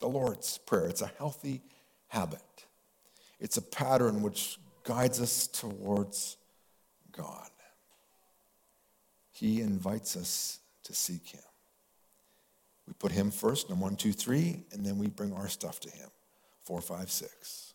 The 0.00 0.08
Lord's 0.08 0.56
Prayer. 0.58 0.86
It's 0.86 1.02
a 1.02 1.10
healthy 1.18 1.62
habit. 2.08 2.40
It's 3.38 3.58
a 3.58 3.62
pattern 3.62 4.22
which 4.22 4.58
guides 4.84 5.20
us 5.20 5.46
towards 5.46 6.36
God. 7.10 7.48
He 9.32 9.60
invites 9.60 10.16
us 10.16 10.60
to 10.84 10.94
seek 10.94 11.26
Him. 11.26 11.42
We 12.86 12.92
put 12.94 13.10
Him 13.10 13.30
first 13.30 13.70
in 13.70 13.80
one, 13.80 13.96
two, 13.96 14.12
three, 14.12 14.62
and 14.72 14.84
then 14.84 14.98
we 14.98 15.08
bring 15.08 15.32
our 15.32 15.48
stuff 15.48 15.80
to 15.80 15.90
Him. 15.90 16.08
Four, 16.62 16.80
five, 16.80 17.10
six. 17.10 17.74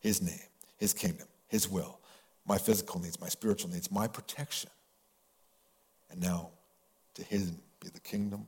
His 0.00 0.20
name, 0.20 0.48
His 0.78 0.92
kingdom, 0.92 1.28
His 1.48 1.68
will, 1.68 2.00
my 2.46 2.58
physical 2.58 3.00
needs, 3.00 3.20
my 3.20 3.28
spiritual 3.28 3.70
needs, 3.70 3.90
my 3.90 4.08
protection. 4.08 4.70
And 6.10 6.20
now 6.20 6.50
to 7.14 7.22
Him 7.22 7.58
be 7.80 7.88
the 7.88 8.00
kingdom, 8.00 8.46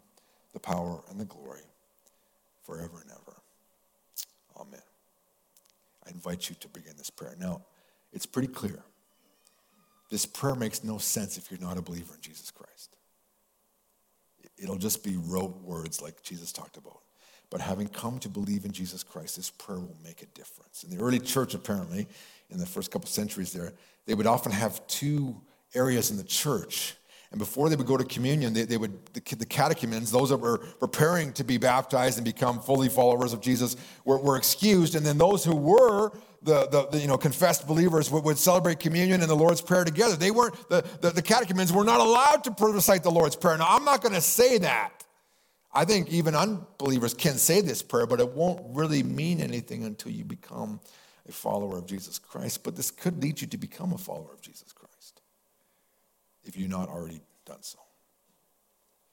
the 0.53 0.61
power, 0.61 1.03
and 1.11 1.21
the 1.21 1.25
glory 1.25 1.63
forever 2.65 3.01
and 3.03 3.11
ever. 3.11 3.37
Amen. 4.59 4.81
I 6.07 6.11
invite 6.11 6.49
you 6.49 6.57
to 6.61 6.69
begin 6.69 6.95
this 6.97 7.11
prayer. 7.11 7.35
Now, 7.39 7.63
it's 8.13 8.27
pretty 8.27 8.49
clear. 8.49 8.83
This 10.11 10.25
prayer 10.25 10.55
makes 10.55 10.85
no 10.85 10.99
sense 10.99 11.37
if 11.37 11.51
you're 11.51 11.61
not 11.61 11.79
a 11.79 11.83
believer 11.83 12.15
in 12.15 12.21
Jesus 12.21 12.51
Christ. 12.51 12.97
It'll 14.57 14.77
just 14.77 15.03
be 15.03 15.17
rote 15.17 15.61
words 15.63 16.01
like 16.01 16.23
Jesus 16.23 16.53
talked 16.53 16.77
about. 16.77 17.01
But 17.51 17.61
having 17.61 17.89
come 17.89 18.19
to 18.21 18.29
believe 18.29 18.65
in 18.65 18.73
Jesus 18.73 19.03
Christ, 19.03 19.37
this 19.37 19.51
prayer 19.51 19.79
will 19.79 19.97
make 20.03 20.23
a 20.23 20.27
difference. 20.27 20.85
In 20.85 20.97
the 20.97 21.03
early 21.03 21.21
church, 21.21 21.55
apparently, 21.55 22.09
in 22.51 22.59
the 22.59 22.67
first 22.67 22.91
couple 22.91 23.09
centuries 23.09 23.53
there, 23.53 23.73
they 24.07 24.15
would 24.15 24.27
often 24.27 24.53
have 24.53 24.85
two 24.87 25.41
areas 25.75 26.11
in 26.11 26.17
the 26.17 26.25
church 26.25 26.95
and 27.37 27.39
before 27.39 27.69
they 27.69 27.77
would 27.77 27.87
go 27.87 27.99
to 27.99 28.05
communion, 28.05 28.55
they, 28.55 28.63
they 28.63 28.79
would, 28.79 28.99
the, 29.13 29.37
the, 29.37 29.45
catechumens, 29.45 30.11
those 30.11 30.31
that 30.31 30.39
were 30.39 30.57
preparing 30.57 31.35
to 31.35 31.45
be 31.45 31.59
baptized 31.59 32.17
and 32.17 32.25
become 32.25 32.63
fully 32.63 32.89
followers 32.89 33.35
of 33.35 33.43
Jesus, 33.43 33.77
were, 34.07 34.17
were 34.17 34.39
excused. 34.39 34.95
And 34.95 35.05
then 35.05 35.19
those 35.19 35.45
who 35.45 35.55
were 35.55 36.13
the, 36.41 36.67
the, 36.69 36.89
the, 36.93 36.99
you 36.99 37.07
know, 37.07 37.19
confessed 37.19 37.67
believers 37.67 38.11
would, 38.11 38.25
would, 38.25 38.39
celebrate 38.39 38.81
communion 38.81 39.21
and 39.21 39.29
the 39.29 39.37
Lord's 39.37 39.61
Prayer 39.61 39.85
together. 39.85 40.17
They 40.17 40.31
weren't, 40.31 40.55
the, 40.71 40.83
the, 41.03 41.11
the 41.11 41.21
catechumens 41.21 41.75
were 41.75 41.85
not 41.85 42.01
allowed 42.01 42.43
to 42.45 42.67
recite 42.69 43.03
the 43.03 43.11
Lord's 43.11 43.37
Prayer. 43.37 43.59
Now, 43.59 43.67
I'm 43.69 43.85
not 43.85 44.01
going 44.01 44.15
to 44.15 44.23
say 44.23 44.57
that. 44.57 45.05
I 45.75 45.85
think 45.85 46.09
even 46.09 46.35
unbelievers 46.35 47.13
can 47.13 47.35
say 47.35 47.61
this 47.61 47.83
prayer, 47.83 48.07
but 48.07 48.19
it 48.19 48.33
won't 48.33 48.63
really 48.75 49.03
mean 49.03 49.43
anything 49.43 49.85
until 49.85 50.11
you 50.11 50.25
become 50.25 50.81
a 51.29 51.33
follower 51.33 51.77
of 51.77 51.85
Jesus 51.85 52.19
Christ. 52.19 52.65
But 52.65 52.77
this 52.77 52.91
could 52.91 53.23
lead 53.23 53.43
you 53.43 53.47
to 53.49 53.59
become 53.59 53.93
a 53.93 53.99
follower 53.99 54.33
of 54.33 54.41
Jesus 54.41 54.73
if 56.47 56.57
you've 56.57 56.71
not 56.71 56.89
already 56.89 57.21
done 57.45 57.63
so. 57.63 57.79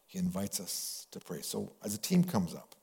He 0.06 0.20
invites 0.20 0.60
us 0.60 1.08
to 1.12 1.20
pray. 1.20 1.42
So 1.42 1.74
as 1.84 1.96
a 1.96 1.98
team 1.98 2.24
comes 2.24 2.54
up 2.54 2.76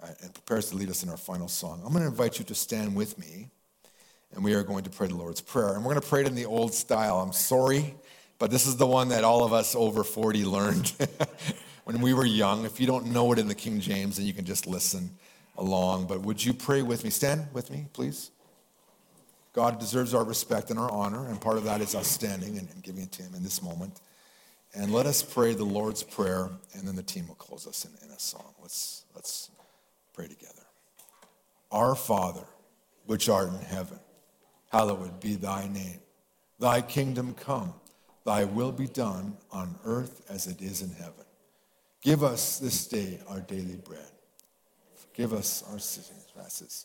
uh, 0.00 0.08
and 0.22 0.32
prepares 0.32 0.70
to 0.70 0.76
lead 0.76 0.88
us 0.88 1.02
in 1.02 1.10
our 1.10 1.16
final 1.16 1.48
song, 1.48 1.82
I'm 1.84 1.92
going 1.92 2.04
to 2.04 2.08
invite 2.08 2.38
you 2.38 2.44
to 2.46 2.54
stand 2.54 2.94
with 2.94 3.18
me 3.18 3.50
and 4.34 4.44
we 4.44 4.54
are 4.54 4.62
going 4.62 4.84
to 4.84 4.90
pray 4.90 5.08
the 5.08 5.16
Lord's 5.16 5.40
Prayer. 5.40 5.74
And 5.74 5.84
we're 5.84 5.92
going 5.92 6.02
to 6.02 6.08
pray 6.08 6.20
it 6.20 6.26
in 6.26 6.34
the 6.34 6.46
old 6.46 6.74
style. 6.74 7.20
I'm 7.20 7.32
sorry, 7.32 7.94
but 8.38 8.50
this 8.50 8.66
is 8.66 8.76
the 8.76 8.86
one 8.86 9.08
that 9.08 9.24
all 9.24 9.44
of 9.44 9.52
us 9.52 9.74
over 9.74 10.04
40 10.04 10.44
learned 10.44 10.92
when 11.84 12.00
we 12.00 12.12
were 12.12 12.26
young. 12.26 12.64
If 12.64 12.80
you 12.80 12.86
don't 12.86 13.06
know 13.06 13.32
it 13.32 13.38
in 13.38 13.48
the 13.48 13.54
King 13.54 13.80
James, 13.80 14.16
then 14.16 14.26
you 14.26 14.34
can 14.34 14.44
just 14.44 14.66
listen 14.66 15.10
along. 15.56 16.06
But 16.06 16.20
would 16.20 16.44
you 16.44 16.52
pray 16.52 16.82
with 16.82 17.02
me? 17.02 17.10
Stand 17.10 17.48
with 17.52 17.70
me, 17.70 17.86
please. 17.92 18.30
God 19.56 19.80
deserves 19.80 20.14
our 20.14 20.22
respect 20.22 20.70
and 20.70 20.78
our 20.78 20.90
honor, 20.90 21.26
and 21.26 21.40
part 21.40 21.56
of 21.56 21.64
that 21.64 21.80
is 21.80 21.94
us 21.94 22.06
standing 22.06 22.58
and, 22.58 22.68
giving 22.82 23.02
it 23.02 23.12
to 23.12 23.22
Him 23.22 23.34
in 23.34 23.42
this 23.42 23.62
moment. 23.62 24.00
And 24.74 24.92
let 24.92 25.06
us 25.06 25.22
pray 25.22 25.54
the 25.54 25.64
Lord's 25.64 26.02
Prayer, 26.02 26.50
and 26.74 26.86
then 26.86 26.94
the 26.94 27.02
team 27.02 27.26
will 27.26 27.36
close 27.36 27.66
us 27.66 27.86
in, 27.86 28.06
in 28.06 28.14
a 28.14 28.20
song. 28.20 28.52
Let's, 28.60 29.06
let's 29.14 29.50
pray 30.12 30.28
together. 30.28 30.52
Our 31.72 31.94
Father, 31.94 32.44
which 33.06 33.30
art 33.30 33.48
in 33.48 33.58
heaven, 33.60 33.98
hallowed 34.70 35.20
be 35.20 35.36
thy 35.36 35.66
name. 35.68 36.00
Thy 36.60 36.82
kingdom 36.82 37.32
come, 37.34 37.72
thy 38.24 38.44
will 38.44 38.72
be 38.72 38.86
done 38.86 39.38
on 39.50 39.76
earth 39.84 40.22
as 40.28 40.46
it 40.46 40.60
is 40.60 40.82
in 40.82 40.90
heaven. 40.90 41.24
Give 42.02 42.22
us 42.22 42.58
this 42.58 42.86
day 42.86 43.20
our 43.26 43.40
daily 43.40 43.76
bread 43.76 44.12
Forgive 45.16 45.32
us 45.32 45.62
our 45.70 45.78
trespasses, 45.78 46.84